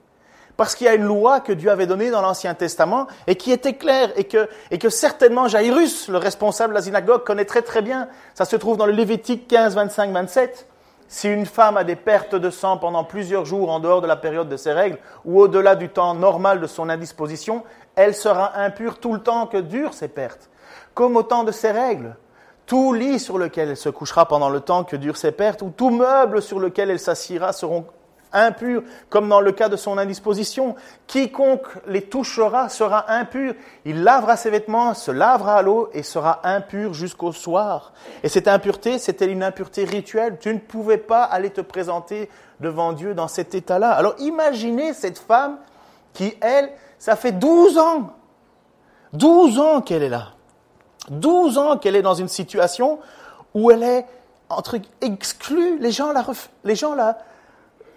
[0.58, 3.54] Parce qu'il y a une loi que Dieu avait donnée dans l'Ancien Testament et qui
[3.54, 7.82] était claire et que, et que certainement Jairus, le responsable de la synagogue, connaîtrait très
[7.82, 8.10] bien.
[8.36, 10.68] Ça se trouve dans le Lévitique 15, 25, 27.
[11.14, 14.16] Si une femme a des pertes de sang pendant plusieurs jours en dehors de la
[14.16, 17.64] période de ses règles ou au-delà du temps normal de son indisposition,
[17.96, 20.50] elle sera impure tout le temps que durent ses pertes.
[20.96, 22.16] Comme au temps de ses règles.
[22.66, 25.70] Tout lit sur lequel elle se couchera pendant le temps que durent ses pertes, ou
[25.70, 27.86] tout meuble sur lequel elle s'assiera seront
[28.34, 30.76] impur, comme dans le cas de son indisposition.
[31.08, 33.54] Quiconque les touchera sera impur.
[33.86, 37.94] Il lavera ses vêtements, se lavera à l'eau et sera impur jusqu'au soir.
[38.24, 40.38] Et cette impureté, c'était une impureté rituelle.
[40.40, 43.92] Tu ne pouvais pas aller te présenter devant Dieu dans cet état-là.
[43.92, 45.58] Alors imaginez cette femme
[46.14, 48.14] qui, elle, ça fait 12 ans,
[49.14, 50.30] 12 ans qu'elle est là.
[51.10, 53.00] 12 ans qu'elle est dans une situation
[53.54, 54.06] où elle est
[54.50, 55.78] entre exclue.
[55.80, 56.26] Les gens la,
[56.64, 57.18] les gens la,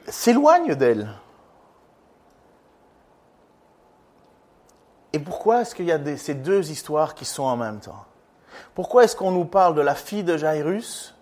[0.09, 1.09] s'éloigne d'elle.
[5.12, 8.05] Et pourquoi est-ce qu'il y a ces deux histoires qui sont en même temps?
[8.75, 11.14] Pourquoi est-ce qu'on nous parle de la fille de Jairus,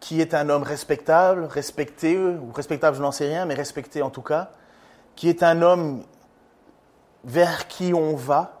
[0.00, 4.10] qui est un homme respectable, respecté, ou respectable, je n'en sais rien, mais respecté en
[4.10, 4.50] tout cas,
[5.16, 6.04] qui est un homme
[7.24, 8.60] vers qui on va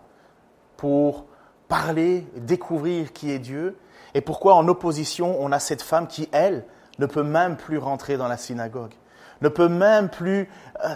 [0.76, 1.26] pour
[1.68, 3.78] parler, découvrir qui est Dieu,
[4.14, 6.64] et pourquoi en opposition on a cette femme qui, elle,
[7.00, 8.92] ne peut même plus rentrer dans la synagogue,
[9.40, 10.48] ne peut même plus,
[10.84, 10.94] euh,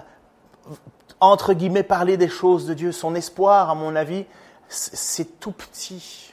[1.18, 2.92] entre guillemets, parler des choses de Dieu.
[2.92, 4.26] Son espoir, à mon avis,
[4.68, 6.32] c'est tout petit.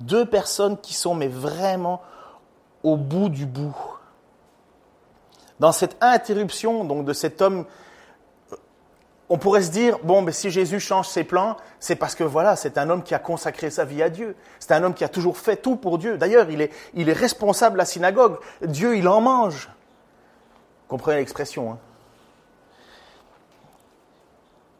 [0.00, 2.00] Deux personnes qui sont, mais vraiment,
[2.82, 3.76] au bout du bout.
[5.60, 7.66] Dans cette interruption donc, de cet homme
[9.32, 12.54] on pourrait se dire, bon, mais si Jésus change ses plans, c'est parce que voilà,
[12.54, 14.36] c'est un homme qui a consacré sa vie à Dieu.
[14.58, 16.18] C'est un homme qui a toujours fait tout pour Dieu.
[16.18, 18.36] D'ailleurs, il est, il est responsable de la synagogue.
[18.60, 19.70] Dieu, il en mange.
[20.86, 21.72] comprenez l'expression.
[21.72, 21.78] Hein?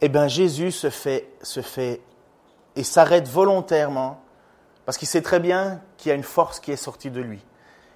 [0.02, 2.02] Eh bien, Jésus se fait, se fait
[2.76, 4.20] et s'arrête volontairement
[4.84, 7.42] parce qu'il sait très bien qu'il y a une force qui est sortie de lui.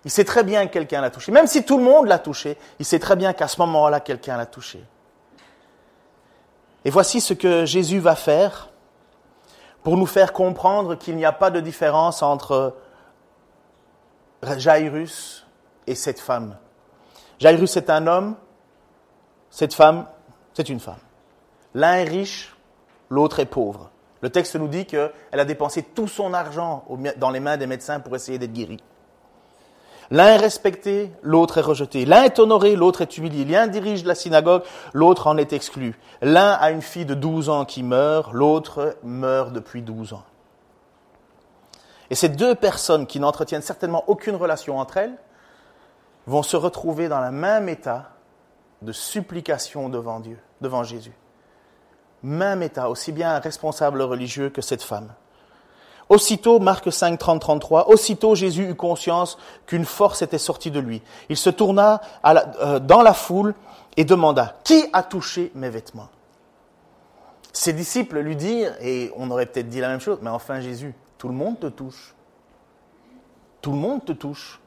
[0.07, 1.33] Il sait très bien que quelqu'un l'a touché.
[1.33, 4.39] Même si tout le monde l'a touché, il sait très bien qu'à ce moment-là, quelqu'un
[4.39, 4.83] l'a touché.
[6.87, 8.71] Et voici ce que Jésus va faire
[9.83, 12.77] pour nous faire comprendre qu'il n'y a pas de différence entre
[14.57, 15.45] Jairus
[15.89, 16.57] et cette femme.
[17.41, 18.37] Jairus est un homme,
[19.51, 20.07] cette femme,
[20.55, 21.01] c'est une femme.
[21.75, 22.57] L'un est riche,
[23.11, 23.91] l'autre est pauvre.
[24.21, 26.85] Le texte nous dit qu'elle a dépensé tout son argent
[27.17, 28.81] dans les mains des médecins pour essayer d'être guérie.
[30.11, 32.05] L'un est respecté, l'autre est rejeté.
[32.05, 33.45] L'un est honoré, l'autre est humilié.
[33.45, 35.99] L'un dirige la synagogue, l'autre en est exclu.
[36.23, 40.25] L'un a une fille de 12 ans qui meurt, l'autre meurt depuis 12 ans.
[42.11, 45.17] Et ces deux personnes qui n'entretiennent certainement aucune relation entre elles
[46.27, 48.11] vont se retrouver dans le même état
[48.83, 51.17] de supplication devant Dieu, devant Jésus.
[52.23, 55.13] Même état, aussi bien un responsable religieux que cette femme.
[56.09, 61.03] Aussitôt, Marc 5, 30, 33, aussitôt Jésus eut conscience qu'une force était sortie de lui.
[61.29, 63.55] Il se tourna euh, dans la foule
[63.97, 66.09] et demanda, Qui a touché mes vêtements?
[67.53, 70.95] Ses disciples lui dirent, et on aurait peut-être dit la même chose, mais enfin Jésus,
[71.19, 72.15] tout le monde te touche.
[73.61, 74.61] Tout le monde te touche.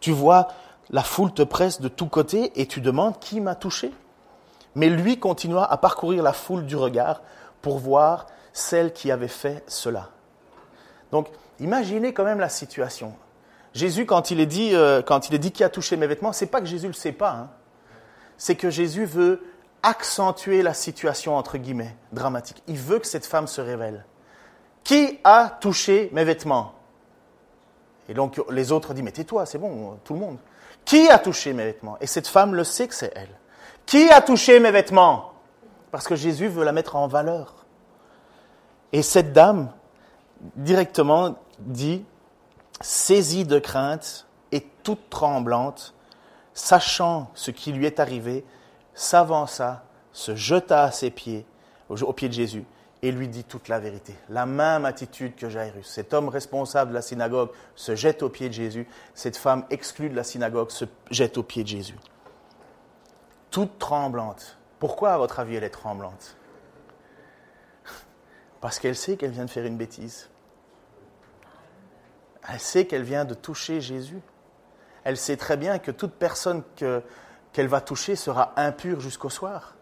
[0.00, 0.48] Tu vois,
[0.90, 3.92] la foule te presse de tous côtés et tu demandes, Qui m'a touché?
[4.74, 7.22] Mais lui continua à parcourir la foule du regard
[7.60, 10.08] pour voir celle qui avait fait cela.
[11.12, 11.28] Donc,
[11.60, 13.14] imaginez quand même la situation.
[13.74, 16.86] Jésus, quand il est dit, euh, qui a touché mes vêtements, c'est pas que Jésus
[16.86, 17.32] le sait pas.
[17.32, 17.50] Hein.
[18.38, 19.42] C'est que Jésus veut
[19.82, 22.62] accentuer la situation entre guillemets dramatique.
[22.66, 24.06] Il veut que cette femme se révèle.
[24.84, 26.72] Qui a touché mes vêtements?
[28.08, 30.38] Et donc les autres disent mais tais-toi, c'est bon, tout le monde.
[30.84, 31.98] Qui a touché mes vêtements?
[32.00, 33.38] Et cette femme le sait que c'est elle.
[33.84, 35.32] Qui a touché mes vêtements?
[35.90, 37.55] Parce que Jésus veut la mettre en valeur.
[38.92, 39.72] Et cette dame,
[40.56, 42.04] directement, dit,
[42.80, 45.94] saisie de crainte et toute tremblante,
[46.54, 48.44] sachant ce qui lui est arrivé,
[48.94, 51.46] s'avança, se jeta à ses pieds,
[51.88, 52.64] aux pieds de Jésus,
[53.02, 54.14] et lui dit toute la vérité.
[54.30, 55.86] La même attitude que Jairus.
[55.86, 58.88] Cet homme responsable de la synagogue se jette aux pieds de Jésus.
[59.14, 61.96] Cette femme exclue de la synagogue se jette aux pieds de Jésus.
[63.50, 64.58] Toute tremblante.
[64.78, 66.35] Pourquoi, à votre avis, elle est tremblante?
[68.66, 70.28] Parce qu'elle sait qu'elle vient de faire une bêtise.
[72.48, 74.20] Elle sait qu'elle vient de toucher Jésus.
[75.04, 79.76] Elle sait très bien que toute personne qu'elle va toucher sera impure jusqu'au soir.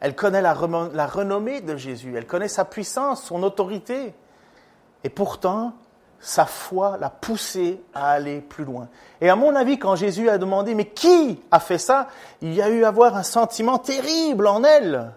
[0.00, 4.14] Elle connaît la, renommée de Jésus, elle connaît sa puissance, son autorité.
[5.04, 5.74] Et pourtant,
[6.18, 8.88] sa foi l'a poussée à aller plus loin.
[9.20, 12.08] Et à mon avis, quand Jésus a demandé, mais qui a fait ça?
[12.42, 15.12] Il y a eu à avoir un sentiment terrible en elle.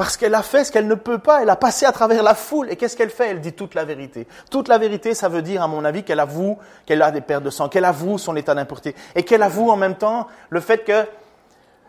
[0.00, 2.34] Parce qu'elle a fait ce qu'elle ne peut pas, elle a passé à travers la
[2.34, 2.70] foule.
[2.70, 3.32] Et qu'est-ce qu'elle fait?
[3.32, 4.26] Elle dit toute la vérité.
[4.50, 7.44] Toute la vérité, ça veut dire, à mon avis, qu'elle avoue qu'elle a des pertes
[7.44, 8.94] de sang, qu'elle avoue son état d'impureté.
[9.14, 11.04] Et qu'elle avoue en même temps le fait que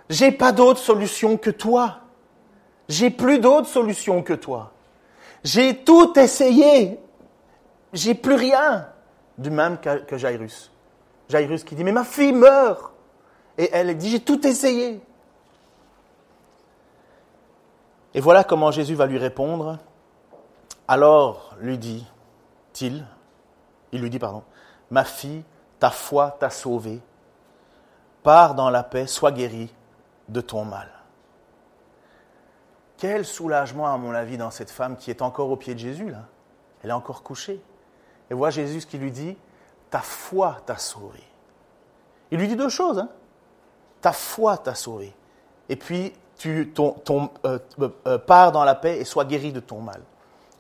[0.10, 2.00] j'ai pas d'autre solution que toi.
[2.90, 4.74] J'ai plus d'autre solution que toi.
[5.46, 7.00] J'ai tout essayé.
[7.94, 8.90] J'ai plus rien.
[9.38, 10.70] Du même que, Jairus.
[11.30, 12.92] Jairus qui dit, mais ma fille meurt.
[13.58, 15.00] Et elle dit, j'ai tout essayé.
[18.14, 19.78] Et voilà comment Jésus va lui répondre.
[20.88, 23.06] Alors lui dit-il,
[23.92, 24.44] il lui dit, pardon,
[24.90, 25.44] ma fille,
[25.80, 27.02] ta foi t'a sauvée.
[28.24, 29.74] Pars dans la paix, sois guérie
[30.30, 30.90] de ton mal.
[32.98, 36.12] Quel soulagement, à mon avis, dans cette femme qui est encore au pied de Jésus,
[36.12, 36.26] là.
[36.84, 37.62] Elle est encore couchée.
[38.30, 39.38] Et voit Jésus qui lui dit,
[39.90, 41.24] ta foi t'a sauvé.
[42.30, 43.00] Il lui dit deux choses.
[43.00, 43.10] Hein.
[44.02, 45.16] Ta foi t'a sauvé.
[45.70, 47.60] Et puis, tu euh,
[48.08, 50.02] euh, pars dans la paix et sois guéri de ton mal.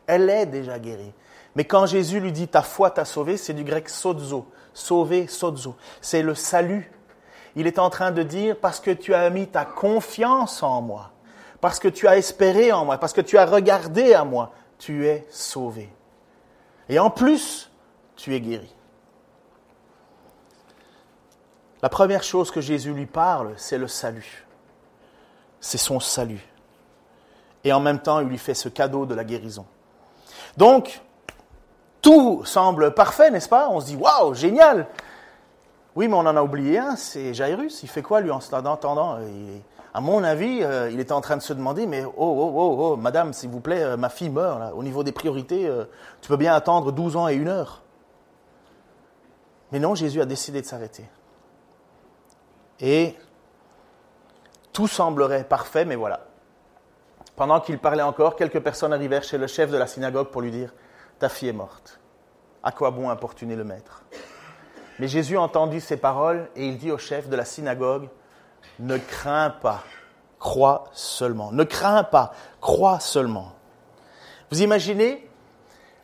[0.07, 1.13] Elle est déjà guérie.
[1.55, 5.75] Mais quand Jésus lui dit ta foi t'a sauvé, c'est du grec sozo, sauver, sozo.
[6.01, 6.91] C'est le salut
[7.55, 11.11] il est en train de dire parce que tu as mis ta confiance en moi,
[11.59, 15.07] parce que tu as espéré en moi, parce que tu as regardé à moi, tu
[15.07, 15.89] es sauvé.
[16.89, 17.69] Et en plus,
[18.15, 18.73] tu es guéri.
[21.81, 24.45] La première chose que Jésus lui parle, c'est le salut.
[25.61, 26.45] C'est son salut.
[27.63, 29.65] Et en même temps, il lui fait ce cadeau de la guérison.
[30.57, 31.01] Donc,
[32.01, 33.69] tout semble parfait, n'est-ce pas?
[33.69, 34.87] On se dit, waouh, génial
[35.95, 37.83] oui, mais on en a oublié un, c'est Jairus.
[37.83, 39.17] Il fait quoi, lui, en se entendant
[39.93, 42.77] À mon avis, euh, il était en train de se demander, mais oh, oh, oh,
[42.79, 44.73] oh, madame, s'il vous plaît, euh, ma fille meurt, là.
[44.73, 45.83] Au niveau des priorités, euh,
[46.21, 47.81] tu peux bien attendre 12 ans et une heure.
[49.73, 51.05] Mais non, Jésus a décidé de s'arrêter.
[52.79, 53.15] Et
[54.73, 56.21] tout semblerait parfait, mais voilà.
[57.35, 60.51] Pendant qu'il parlait encore, quelques personnes arrivèrent chez le chef de la synagogue pour lui
[60.51, 60.73] dire,
[61.19, 61.99] ta fille est morte.
[62.63, 64.03] À quoi bon importuner le maître?
[64.99, 68.09] Mais Jésus entendu ces paroles et il dit au chef de la synagogue,
[68.79, 69.83] ne crains pas,
[70.37, 71.51] crois seulement.
[71.51, 73.53] Ne crains pas, crois seulement.
[74.51, 75.27] Vous imaginez,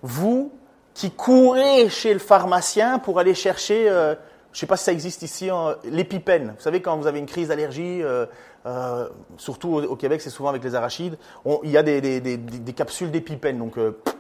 [0.02, 0.52] vous
[0.94, 4.16] qui courez chez le pharmacien pour aller chercher, euh,
[4.52, 5.50] je ne sais pas si ça existe ici,
[5.84, 6.56] l'épipène.
[6.58, 8.26] Vous savez, quand vous avez une crise d'allergie, euh,
[8.68, 11.18] euh, surtout au, Québec, c'est souvent avec les arachides,
[11.64, 13.58] il y a des, capsules d'épipène.
[13.58, 13.76] Donc,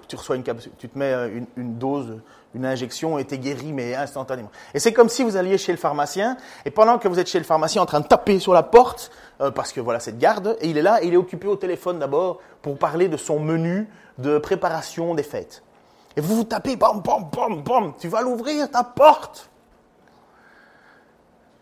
[0.07, 2.19] tu reçois une capsule, tu te mets une, une dose
[2.57, 4.49] une injection et t'es guéri, mais instantanément.
[4.73, 7.39] Et c'est comme si vous alliez chez le pharmacien, et pendant que vous êtes chez
[7.39, 10.57] le pharmacien en train de taper sur la porte, euh, parce que voilà, cette garde,
[10.62, 13.39] et il est là, et il est occupé au téléphone d'abord pour parler de son
[13.39, 15.63] menu de préparation des fêtes.
[16.15, 19.49] Et vous vous tapez, bam, bam, bam, bam, tu vas l'ouvrir, ta porte.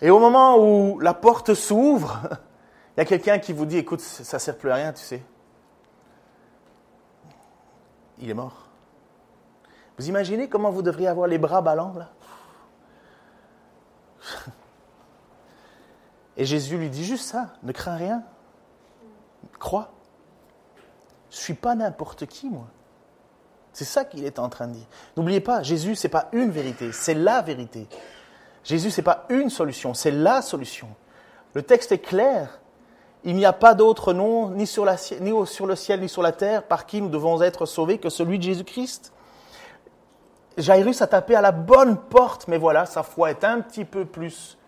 [0.01, 2.21] Et au moment où la porte s'ouvre,
[2.95, 5.21] il y a quelqu'un qui vous dit, écoute, ça sert plus à rien, tu sais.
[8.19, 8.67] Il est mort.
[9.97, 12.11] Vous imaginez comment vous devriez avoir les bras ballants là?
[16.37, 18.23] Et Jésus lui dit juste ça, ne crains rien,
[19.59, 19.91] crois.
[21.29, 22.67] Je ne suis pas n'importe qui, moi.
[23.73, 24.85] C'est ça qu'il est en train de dire.
[25.17, 27.87] N'oubliez pas, Jésus, ce n'est pas une vérité, c'est la vérité.
[28.63, 30.87] Jésus, ce n'est pas une solution, c'est la solution.
[31.53, 32.61] Le texte est clair.
[33.25, 36.21] Il n'y a pas d'autre nom, ni sur, la, ni sur le ciel, ni sur
[36.21, 39.11] la terre, par qui nous devons être sauvés que celui de Jésus-Christ.
[40.57, 44.05] Jairus a tapé à la bonne porte, mais voilà, sa foi est un petit peu
[44.05, 44.59] plus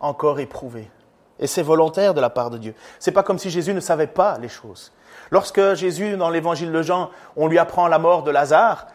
[0.00, 0.90] encore éprouvée.
[1.38, 2.74] Et c'est volontaire de la part de Dieu.
[2.98, 4.92] C'est pas comme si Jésus ne savait pas les choses.
[5.30, 8.86] Lorsque Jésus, dans l'évangile de Jean, on lui apprend la mort de Lazare,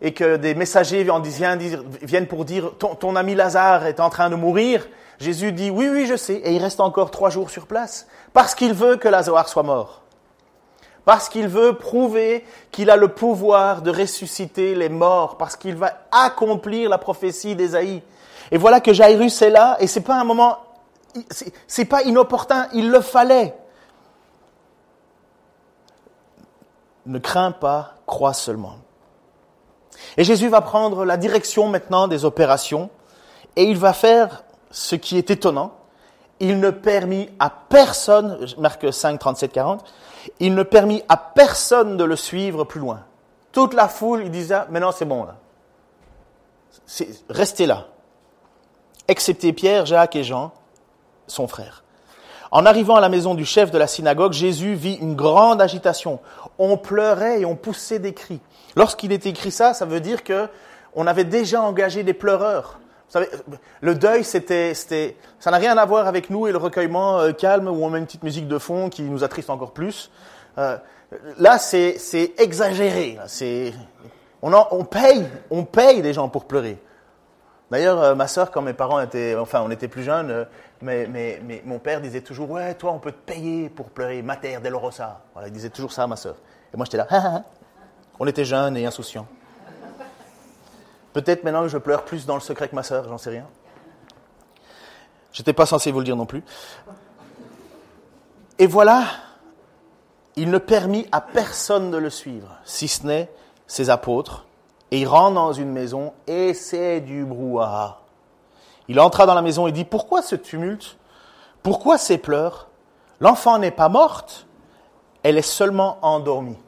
[0.00, 1.06] et que des messagers
[2.02, 4.86] viennent pour dire ton, ton, ami Lazare est en train de mourir,
[5.18, 8.54] Jésus dit oui, oui, je sais, et il reste encore trois jours sur place, parce
[8.54, 10.02] qu'il veut que Lazare soit mort,
[11.04, 15.94] parce qu'il veut prouver qu'il a le pouvoir de ressusciter les morts, parce qu'il va
[16.12, 18.02] accomplir la prophétie d'Ésaïe.
[18.50, 20.58] Et voilà que Jairus est là, et c'est pas un moment,
[21.66, 23.54] c'est pas inopportun, il le fallait.
[27.06, 28.76] Ne crains pas, crois seulement.
[30.16, 32.90] Et Jésus va prendre la direction maintenant des opérations
[33.56, 35.72] et il va faire ce qui est étonnant.
[36.40, 39.84] Il ne permit à personne, Marc 5, 37, 40,
[40.40, 43.04] il ne permit à personne de le suivre plus loin.
[43.52, 45.36] Toute la foule, il disait, maintenant c'est bon là.
[47.28, 47.88] Restez là.
[49.08, 50.52] Excepté Pierre, Jacques et Jean,
[51.26, 51.82] son frère.
[52.50, 56.20] En arrivant à la maison du chef de la synagogue, Jésus vit une grande agitation.
[56.58, 58.40] On pleurait et on poussait des cris.
[58.78, 60.46] Lorsqu'il est écrit ça, ça veut dire que
[60.94, 62.78] on avait déjà engagé des pleureurs.
[63.08, 63.28] Vous savez,
[63.80, 67.66] le deuil, c'était, ça n'a rien à voir avec nous et le recueillement euh, calme
[67.66, 70.12] où on met une petite musique de fond qui nous attriste encore plus.
[70.58, 70.76] Euh,
[71.38, 71.96] là, c'est,
[72.38, 73.18] exagéré.
[74.42, 76.80] On, on paye, on paye des gens pour pleurer.
[77.72, 80.46] D'ailleurs, euh, ma sœur, quand mes parents étaient, enfin, on était plus jeunes,
[80.82, 85.20] mais, mon père disait toujours, ouais, toi, on peut te payer pour pleurer, mater delorosa.
[85.32, 86.36] Voilà, il disait toujours ça à ma sœur.
[86.72, 87.08] Et moi, j'étais là,
[88.18, 89.26] on était jeunes et insouciants.
[91.12, 93.46] Peut-être maintenant que je pleure plus dans le secret que ma sœur, j'en sais rien.
[95.32, 96.42] J'étais pas censé vous le dire non plus.
[98.58, 99.04] Et voilà,
[100.36, 103.30] il ne permit à personne de le suivre, si ce n'est
[103.66, 104.46] ses apôtres,
[104.90, 108.00] et il rentre dans une maison et c'est du brouhaha.
[108.88, 110.96] Il entra dans la maison et dit, pourquoi ce tumulte?
[111.62, 112.68] Pourquoi ces pleurs?
[113.20, 114.46] L'enfant n'est pas morte,
[115.22, 116.58] elle est seulement endormie.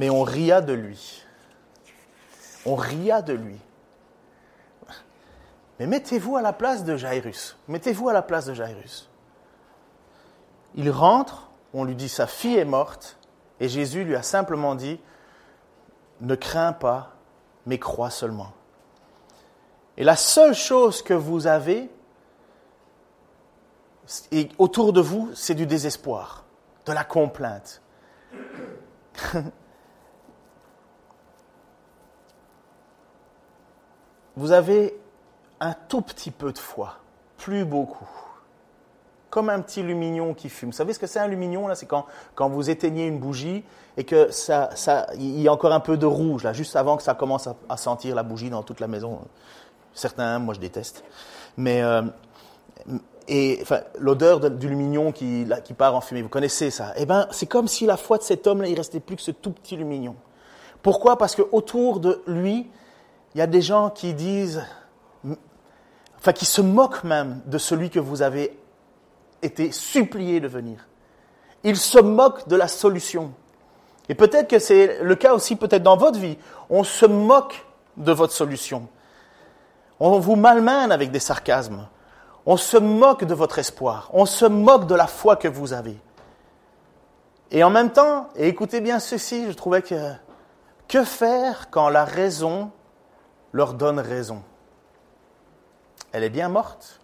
[0.00, 1.26] Mais on ria de lui.
[2.64, 3.58] On ria de lui.
[5.78, 7.58] Mais mettez-vous à la place de Jairus.
[7.68, 9.10] Mettez-vous à la place de Jairus.
[10.74, 13.18] Il rentre, on lui dit sa fille est morte,
[13.60, 14.98] et Jésus lui a simplement dit,
[16.22, 17.12] ne crains pas,
[17.66, 18.52] mais crois seulement.
[19.98, 21.90] Et la seule chose que vous avez
[24.56, 26.46] autour de vous, c'est du désespoir,
[26.86, 27.82] de la complainte.
[34.40, 34.98] Vous avez
[35.60, 36.96] un tout petit peu de foi,
[37.36, 38.08] plus beaucoup
[39.28, 40.70] comme un petit lumignon qui fume.
[40.70, 41.76] Vous savez ce que c'est un lumignon là?
[41.76, 43.62] C'est quand, quand vous éteignez une bougie
[43.96, 46.96] et que ça, ça, il y a encore un peu de rouge là, juste avant
[46.96, 49.20] que ça commence à, sentir la bougie dans toute la maison.
[49.94, 51.04] Certains, moi je déteste.
[51.56, 52.02] Mais euh,
[53.28, 56.92] et enfin, l'odeur du lumignon qui, qui part en fumée, vous connaissez ça.
[56.96, 59.22] Eh ben, c'est comme si la foi de cet homme là, il restait plus que
[59.22, 60.16] ce tout petit lumignon.
[60.82, 61.16] Pourquoi?
[61.16, 62.68] Parce que autour de lui,
[63.34, 64.64] il y a des gens qui disent,
[66.18, 68.58] enfin, qui se moquent même de celui que vous avez
[69.42, 70.86] été supplié de venir.
[71.62, 73.32] Il se moque de la solution.
[74.08, 76.36] Et peut-être que c'est le cas aussi peut-être dans votre vie.
[76.68, 77.64] On se moque
[77.96, 78.88] de votre solution.
[80.00, 81.86] On vous malmène avec des sarcasmes.
[82.46, 84.10] On se moque de votre espoir.
[84.12, 85.96] On se moque de la foi que vous avez.
[87.50, 89.94] Et en même temps, et écoutez bien ceci, je trouvais que
[90.88, 92.72] que faire quand la raison
[93.52, 94.42] leur donne raison
[96.12, 97.00] Elle est bien morte?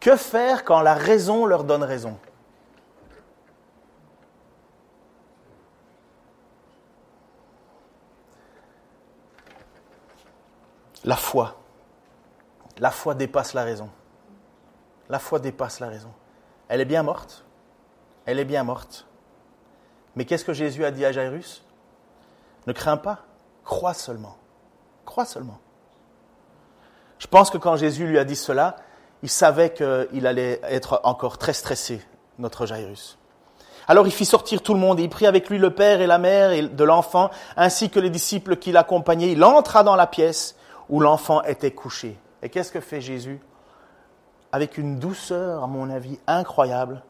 [0.00, 2.18] Que faire quand la raison leur donne raison?
[11.04, 11.56] La foi.
[12.78, 13.90] La foi dépasse la raison.
[15.08, 16.12] La foi dépasse la raison.
[16.68, 17.44] Elle est bien morte?
[18.26, 19.06] Elle est bien morte.
[20.16, 21.64] Mais qu'est-ce que Jésus a dit à Jairus?
[22.66, 23.24] Ne crains pas,
[23.64, 24.36] crois seulement.
[25.08, 25.58] Crois seulement.
[27.18, 28.76] Je pense que quand Jésus lui a dit cela,
[29.22, 32.02] il savait qu'il allait être encore très stressé,
[32.38, 33.18] notre Jairus.
[33.86, 36.06] Alors il fit sortir tout le monde et il prit avec lui le père et
[36.06, 39.32] la mère de l'enfant, ainsi que les disciples qui l'accompagnaient.
[39.32, 40.56] Il entra dans la pièce
[40.90, 42.18] où l'enfant était couché.
[42.42, 43.40] Et qu'est-ce que fait Jésus?
[44.52, 47.02] Avec une douceur, à mon avis, incroyable,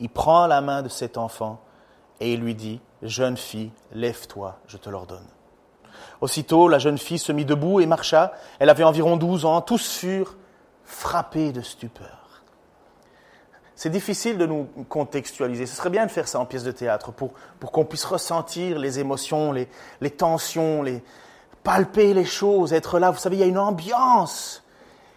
[0.00, 1.60] il prend la main de cet enfant
[2.20, 5.28] et il lui dit, Jeune fille, lève-toi, je te l'ordonne.
[6.20, 8.32] Aussitôt, la jeune fille se mit debout et marcha.
[8.58, 9.60] Elle avait environ douze ans.
[9.60, 10.36] Tous furent
[10.84, 12.42] frappé de stupeur.
[13.76, 15.66] C'est difficile de nous contextualiser.
[15.66, 18.78] Ce serait bien de faire ça en pièce de théâtre pour, pour qu'on puisse ressentir
[18.78, 19.68] les émotions, les,
[20.00, 21.02] les tensions, les,
[21.64, 23.10] palper les choses, être là.
[23.10, 24.62] Vous savez, il y a une ambiance.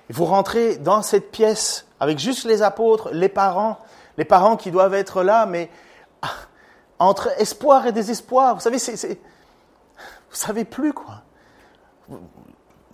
[0.09, 3.77] Vous rentrez dans cette pièce avec juste les apôtres, les parents,
[4.17, 5.69] les parents qui doivent être là, mais
[6.21, 6.29] ah,
[6.97, 8.55] entre espoir et désespoir.
[8.55, 9.19] Vous savez, c'est,
[10.35, 11.23] savez plus quoi.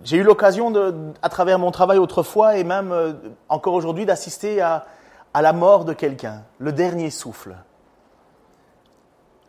[0.03, 0.73] J'ai eu l'occasion,
[1.21, 3.13] à travers mon travail autrefois et même euh,
[3.47, 4.85] encore aujourd'hui, d'assister à,
[5.33, 7.55] la mort de quelqu'un, le dernier souffle.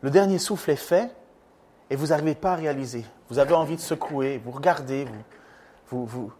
[0.01, 1.13] Le dernier souffle est fait
[1.89, 3.05] et vous n'arrivez pas à réaliser.
[3.29, 6.33] Vous avez envie de secouer, vous regardez, vous, vous, vous...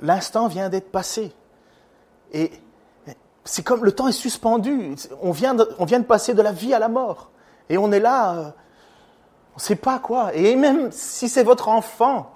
[0.00, 1.32] l'instant vient d'être passé.
[2.32, 2.50] Et
[3.44, 4.94] c'est comme le temps est suspendu.
[5.20, 7.30] On vient, de, on vient de passer de la vie à la mort.
[7.68, 8.50] Et on est là, euh,
[9.52, 10.34] on ne sait pas quoi.
[10.34, 12.34] Et même si c'est votre enfant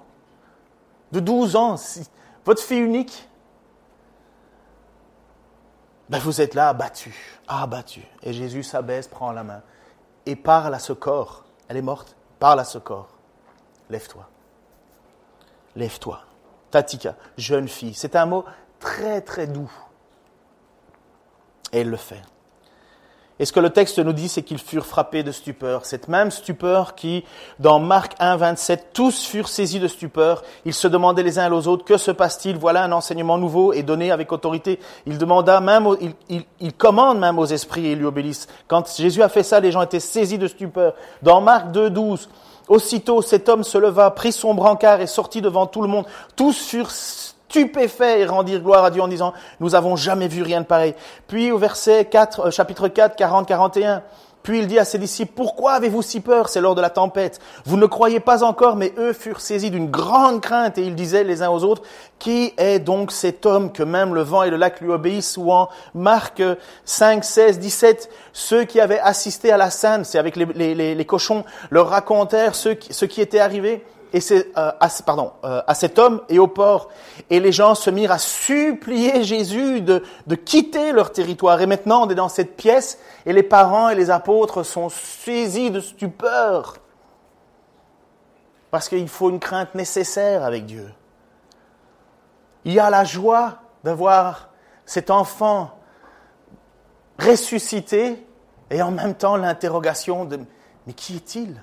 [1.11, 1.75] de 12 ans,
[2.45, 3.27] votre fille unique,
[6.09, 8.03] ben vous êtes là abattu, abattu.
[8.23, 9.61] Et Jésus s'abaisse, prend la main
[10.25, 11.45] et parle à ce corps.
[11.67, 13.09] Elle est morte, parle à ce corps.
[13.89, 14.29] Lève-toi.
[15.75, 16.21] Lève-toi.
[16.71, 17.93] Tatika, jeune fille.
[17.93, 18.45] C'est un mot
[18.79, 19.71] très très doux.
[21.71, 22.21] Et elle le fait.
[23.39, 25.85] Et ce que le texte nous dit, c'est qu'ils furent frappés de stupeur.
[25.85, 27.23] Cette même stupeur qui,
[27.59, 30.43] dans Marc 1, 27, tous furent saisis de stupeur.
[30.65, 32.57] Ils se demandaient les uns aux autres, que se passe-t-il?
[32.57, 34.79] Voilà un enseignement nouveau et donné avec autorité.
[35.05, 35.87] Il demanda même,
[36.29, 38.47] il, il, commande même aux esprits et ils lui obéissent.
[38.67, 40.93] Quand Jésus a fait ça, les gens étaient saisis de stupeur.
[41.21, 42.29] Dans Marc 2, 12,
[42.67, 46.05] aussitôt cet homme se leva, prit son brancard et sortit devant tout le monde.
[46.35, 46.91] Tous furent
[47.49, 50.93] stupéfaits et rendirent gloire à Dieu en disant, nous avons jamais vu rien de pareil.
[51.27, 54.03] Puis au verset 4, euh, chapitre 4, 40, 41,
[54.43, 56.47] puis il dit à ses disciples, pourquoi avez-vous si peur?
[56.47, 57.39] C'est lors de la tempête.
[57.65, 61.25] Vous ne croyez pas encore, mais eux furent saisis d'une grande crainte et ils disaient
[61.25, 61.81] les uns aux autres,
[62.17, 65.35] qui est donc cet homme que même le vent et le lac lui obéissent?
[65.35, 66.41] Ou en Marc
[66.85, 71.89] 5, 16, 17, ceux qui avaient assisté à la scène, c'est avec les, cochons, leur
[71.89, 73.83] racontèrent ce qui était arrivé
[74.13, 76.89] et euh, à, pardon, euh, à cet homme et au port.
[77.29, 81.61] Et les gens se mirent à supplier Jésus de, de quitter leur territoire.
[81.61, 85.71] Et maintenant, on est dans cette pièce et les parents et les apôtres sont saisis
[85.71, 86.77] de stupeur.
[88.71, 90.91] Parce qu'il faut une crainte nécessaire avec Dieu.
[92.65, 94.49] Il y a la joie d'avoir
[94.85, 95.71] cet enfant
[97.19, 98.25] ressuscité
[98.69, 100.39] et en même temps l'interrogation de
[100.87, 101.61] mais qui est-il?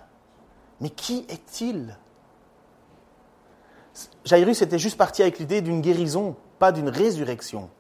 [0.81, 1.97] Mais qui est-il?
[4.25, 7.71] Jairus était juste parti avec l'idée d'une guérison, pas d'une résurrection.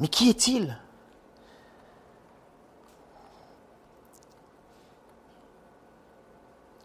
[0.00, 0.76] Mais qui est-il?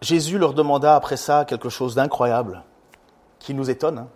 [0.02, 2.64] Jésus leur demanda après ça quelque chose d'incroyable,
[3.40, 3.98] qui nous étonne.
[3.98, 4.08] Hein.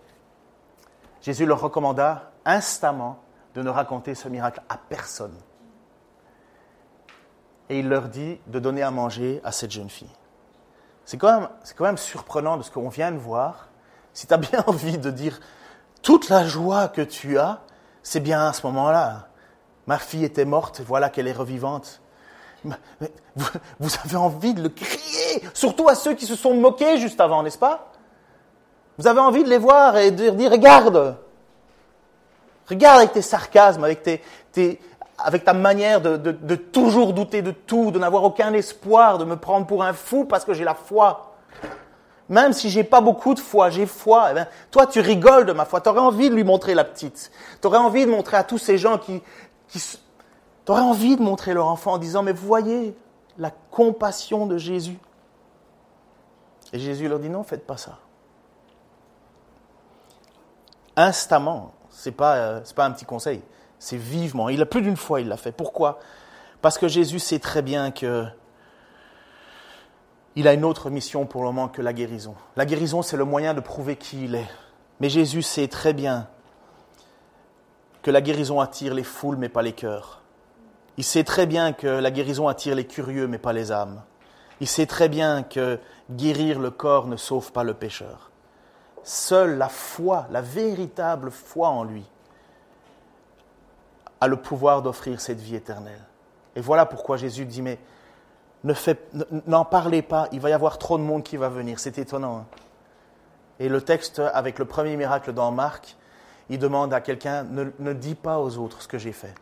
[1.21, 3.19] Jésus leur recommanda instamment
[3.55, 5.35] de ne raconter ce miracle à personne.
[7.69, 10.09] Et il leur dit de donner à manger à cette jeune fille.
[11.11, 13.67] C'est quand, quand même surprenant de ce qu'on vient de voir.
[14.13, 15.41] Si tu as bien envie de dire
[16.01, 17.59] toute la joie que tu as,
[18.01, 19.27] c'est bien à ce moment-là.
[19.87, 21.99] Ma fille était morte, voilà qu'elle est revivante.
[23.33, 27.43] Vous, avez envie de le crier, surtout à ceux qui se sont moqués juste avant,
[27.43, 27.91] n'est-ce pas?
[28.97, 31.17] Vous avez envie de les voir et de dire, regarde,
[32.69, 34.01] regarde avec tes sarcasmes, avec
[34.53, 34.79] tes,
[35.23, 39.65] avec ta manière de, toujours douter de tout, de n'avoir aucun espoir, de me prendre
[39.65, 41.35] pour un fou parce que j'ai la foi.
[42.29, 44.27] Même si j'ai pas beaucoup de foi, j'ai foi.
[44.31, 45.81] Eh bien, toi, tu rigoles de ma foi.
[45.81, 47.31] Tu aurais envie de lui montrer la petite.
[47.61, 49.21] Tu aurais envie de montrer à tous ces gens qui,
[49.67, 49.79] qui
[50.65, 52.95] tu aurais envie de montrer leur enfant en disant, mais voyez
[53.37, 54.97] la compassion de Jésus.
[56.71, 57.99] Et Jésus leur dit, non, faites pas ça.
[60.95, 63.41] Instamment, c'est pas, euh, pas un petit conseil
[63.81, 64.47] c'est vivement.
[64.49, 65.51] Il a plus d'une fois, il l'a fait.
[65.51, 65.97] Pourquoi?
[66.61, 68.25] Parce que Jésus sait très bien que
[70.35, 72.35] il a une autre mission pour le moment que la guérison.
[72.55, 74.47] La guérison, c'est le moyen de prouver qui il est.
[74.99, 76.27] Mais Jésus sait très bien
[78.03, 80.21] que la guérison attire les foules, mais pas les cœurs.
[80.97, 84.03] Il sait très bien que la guérison attire les curieux, mais pas les âmes.
[84.59, 85.79] Il sait très bien que
[86.11, 88.29] guérir le corps ne sauve pas le pécheur.
[89.03, 92.05] Seule la foi, la véritable foi en lui,
[94.21, 96.01] a le pouvoir d'offrir cette vie éternelle.
[96.55, 97.79] Et voilà pourquoi Jésus dit, mais
[99.47, 101.79] n'en parlez pas, il va y avoir trop de monde qui va venir.
[101.79, 102.37] C'est étonnant.
[102.37, 102.45] Hein.
[103.59, 105.97] Et le texte, avec le premier miracle dans Marc,
[106.49, 109.33] il demande à quelqu'un, ne, ne dis pas aux autres ce que j'ai fait.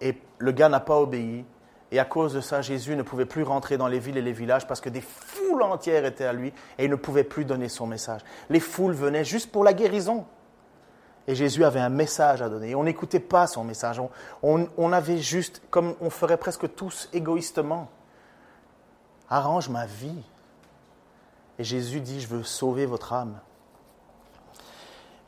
[0.00, 1.44] Et le gars n'a pas obéi.
[1.92, 4.32] Et à cause de ça, Jésus ne pouvait plus rentrer dans les villes et les
[4.32, 7.68] villages parce que des foules entières étaient à lui et il ne pouvait plus donner
[7.68, 8.22] son message.
[8.50, 10.26] Les foules venaient juste pour la guérison.
[11.26, 12.74] Et Jésus avait un message à donner.
[12.74, 14.00] on n'écoutait pas son message.
[14.42, 17.88] On, avait juste, comme on ferait presque tous égoïstement,
[19.30, 20.22] arrange ma vie.
[21.58, 23.38] Et Jésus dit, je veux sauver votre âme.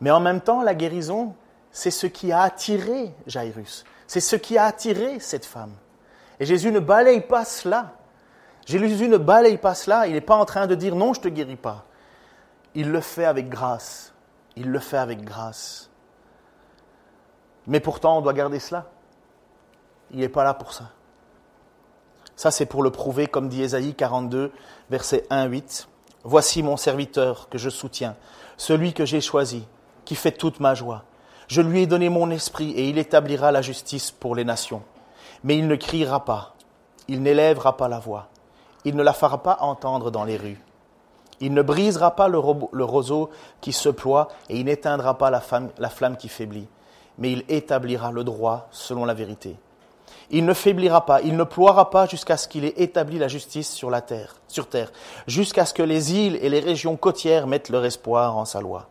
[0.01, 1.35] Mais en même temps, la guérison,
[1.71, 3.85] c'est ce qui a attiré Jairus.
[4.07, 5.73] C'est ce qui a attiré cette femme.
[6.39, 7.95] Et Jésus ne balaye pas cela.
[8.67, 11.25] Jésus ne balaye pas cela, il n'est pas en train de dire non, je ne
[11.25, 11.85] te guéris pas.
[12.75, 14.13] Il le fait avec grâce.
[14.57, 15.91] Il le fait avec grâce.
[17.67, 18.91] Mais pourtant, on doit garder cela.
[20.11, 20.91] Il n'est pas là pour ça.
[22.37, 24.53] Ça, c'est pour le prouver, comme dit Ésaïe 42,
[24.91, 25.89] verset 1, 8.
[26.25, 28.17] Voici mon serviteur que je soutiens,
[28.57, 29.67] celui que j'ai choisi,
[30.05, 31.05] qui fait toute ma joie.
[31.49, 34.83] Je lui ai donné mon esprit et il établira la justice pour les nations.
[35.45, 36.55] Mais il ne criera pas,
[37.09, 38.29] il n'élèvera pas la voix,
[38.85, 40.61] il ne la fera pas entendre dans les rues.
[41.41, 43.30] Il ne brisera pas le, roseau
[43.61, 45.43] qui se ploie et il n'éteindra pas la,
[45.78, 46.68] la flamme qui faiblit,
[47.18, 49.57] mais il établira le droit selon la vérité.
[50.30, 53.70] Il ne faiblira pas, il ne ploiera pas jusqu'à ce qu'il ait établi la justice
[53.70, 54.91] sur la terre, sur terre,
[55.26, 58.89] jusqu'à ce que les îles et les régions côtières mettent leur espoir en sa loi.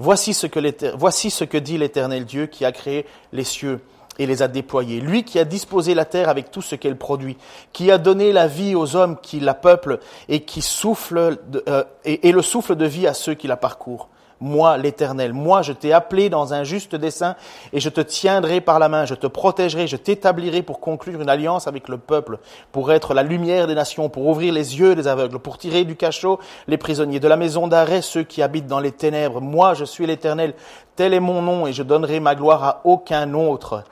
[0.00, 3.80] Voici ce que, voici ce que dit l'Éternel Dieu qui a créé les cieux
[4.18, 5.00] et les a déployés.
[5.00, 7.36] Lui qui a disposé la terre avec tout ce qu'elle produit,
[7.72, 11.38] qui a donné la vie aux hommes qui la peuplent et qui souffle
[11.68, 14.08] euh, et le souffle de vie à ceux qui la parcourent
[14.40, 15.32] moi l'Éternel.
[15.32, 17.34] Moi, je t'ai appelé dans un juste dessein
[17.72, 21.28] et je te tiendrai par la main, je te protégerai, je t'établirai pour conclure une
[21.28, 22.38] alliance avec le peuple,
[22.70, 25.96] pour être la lumière des nations, pour ouvrir les yeux des aveugles, pour tirer du
[25.96, 26.38] cachot
[26.68, 29.40] les prisonniers, de la maison d'arrêt ceux qui habitent dans les ténèbres.
[29.40, 30.54] Moi, je suis l'Éternel,
[30.96, 33.84] tel est mon nom et je donnerai ma gloire à aucun autre.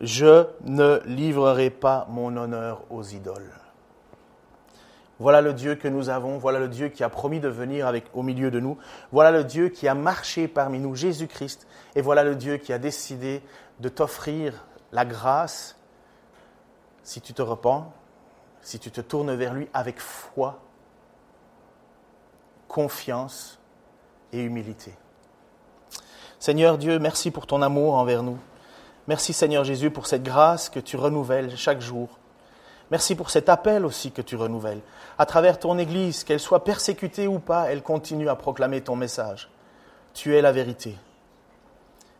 [0.00, 3.52] Je ne livrerai pas mon honneur aux idoles.
[5.18, 8.22] Voilà le Dieu que nous avons, voilà le Dieu qui a promis de venir au
[8.22, 8.78] milieu de nous,
[9.12, 12.78] voilà le Dieu qui a marché parmi nous, Jésus-Christ, et voilà le Dieu qui a
[12.78, 13.42] décidé
[13.80, 15.76] de t'offrir la grâce
[17.02, 17.92] si tu te repens,
[18.62, 20.60] si tu te tournes vers lui avec foi,
[22.66, 23.58] confiance
[24.32, 24.94] et humilité.
[26.38, 28.38] Seigneur Dieu, merci pour ton amour envers nous.
[29.08, 32.08] Merci Seigneur Jésus pour cette grâce que tu renouvelles chaque jour.
[32.90, 34.80] Merci pour cet appel aussi que tu renouvelles.
[35.18, 39.48] À travers ton Église, qu'elle soit persécutée ou pas, elle continue à proclamer ton message.
[40.12, 40.96] Tu es la vérité.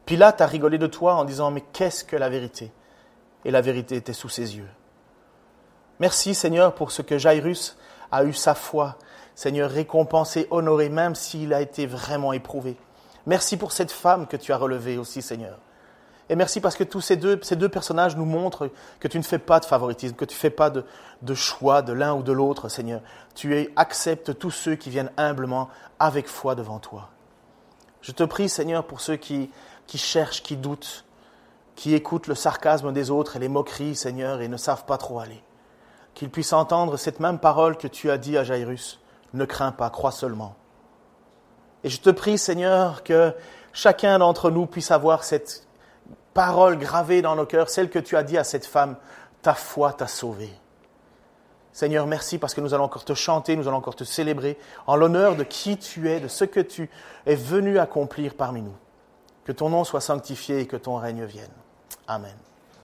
[0.06, 2.72] Pilate a rigolé de toi en disant, mais qu'est-ce que la vérité?
[3.44, 4.68] Et la vérité était sous ses yeux.
[5.98, 7.76] Merci Seigneur pour ce que Jairus
[8.10, 8.96] a eu sa foi.
[9.34, 12.76] Seigneur, récompensé, honoré, même s'il a été vraiment éprouvé.
[13.26, 15.58] Merci pour cette femme que tu as relevée aussi, Seigneur.
[16.30, 18.70] Et merci parce que tous ces deux, personnages nous montrent
[19.00, 20.84] que tu ne fais pas de favoritisme, que tu ne fais pas de,
[21.22, 23.00] de choix de l'un ou de l'autre, Seigneur.
[23.34, 25.68] Tu acceptes tous ceux qui viennent humblement
[25.98, 27.08] avec foi devant toi.
[28.00, 29.50] Je te prie, Seigneur, pour ceux qui,
[29.88, 31.04] qui cherchent, qui doutent,
[31.74, 35.18] qui écoutent le sarcasme des autres et les moqueries, Seigneur, et ne savent pas trop
[35.18, 35.42] aller.
[36.14, 39.00] Qu'ils puissent entendre cette même parole que tu as dit à Jairus.
[39.34, 40.54] Ne crains pas, crois seulement.
[41.82, 43.34] Et je te prie, Seigneur, que
[43.72, 45.66] chacun d'entre nous puisse avoir cette
[46.34, 48.96] parole gravée dans nos cœurs, celle que tu as dit à cette femme,
[49.42, 50.50] ta foi t'a sauvé.
[51.72, 54.96] Seigneur, merci parce que nous allons encore te chanter, nous allons encore te célébrer en
[54.96, 56.90] l'honneur de qui tu es, de ce que tu
[57.26, 58.76] es venu accomplir parmi nous.
[59.44, 61.50] Que ton nom soit sanctifié et que ton règne vienne.
[62.06, 62.34] Amen.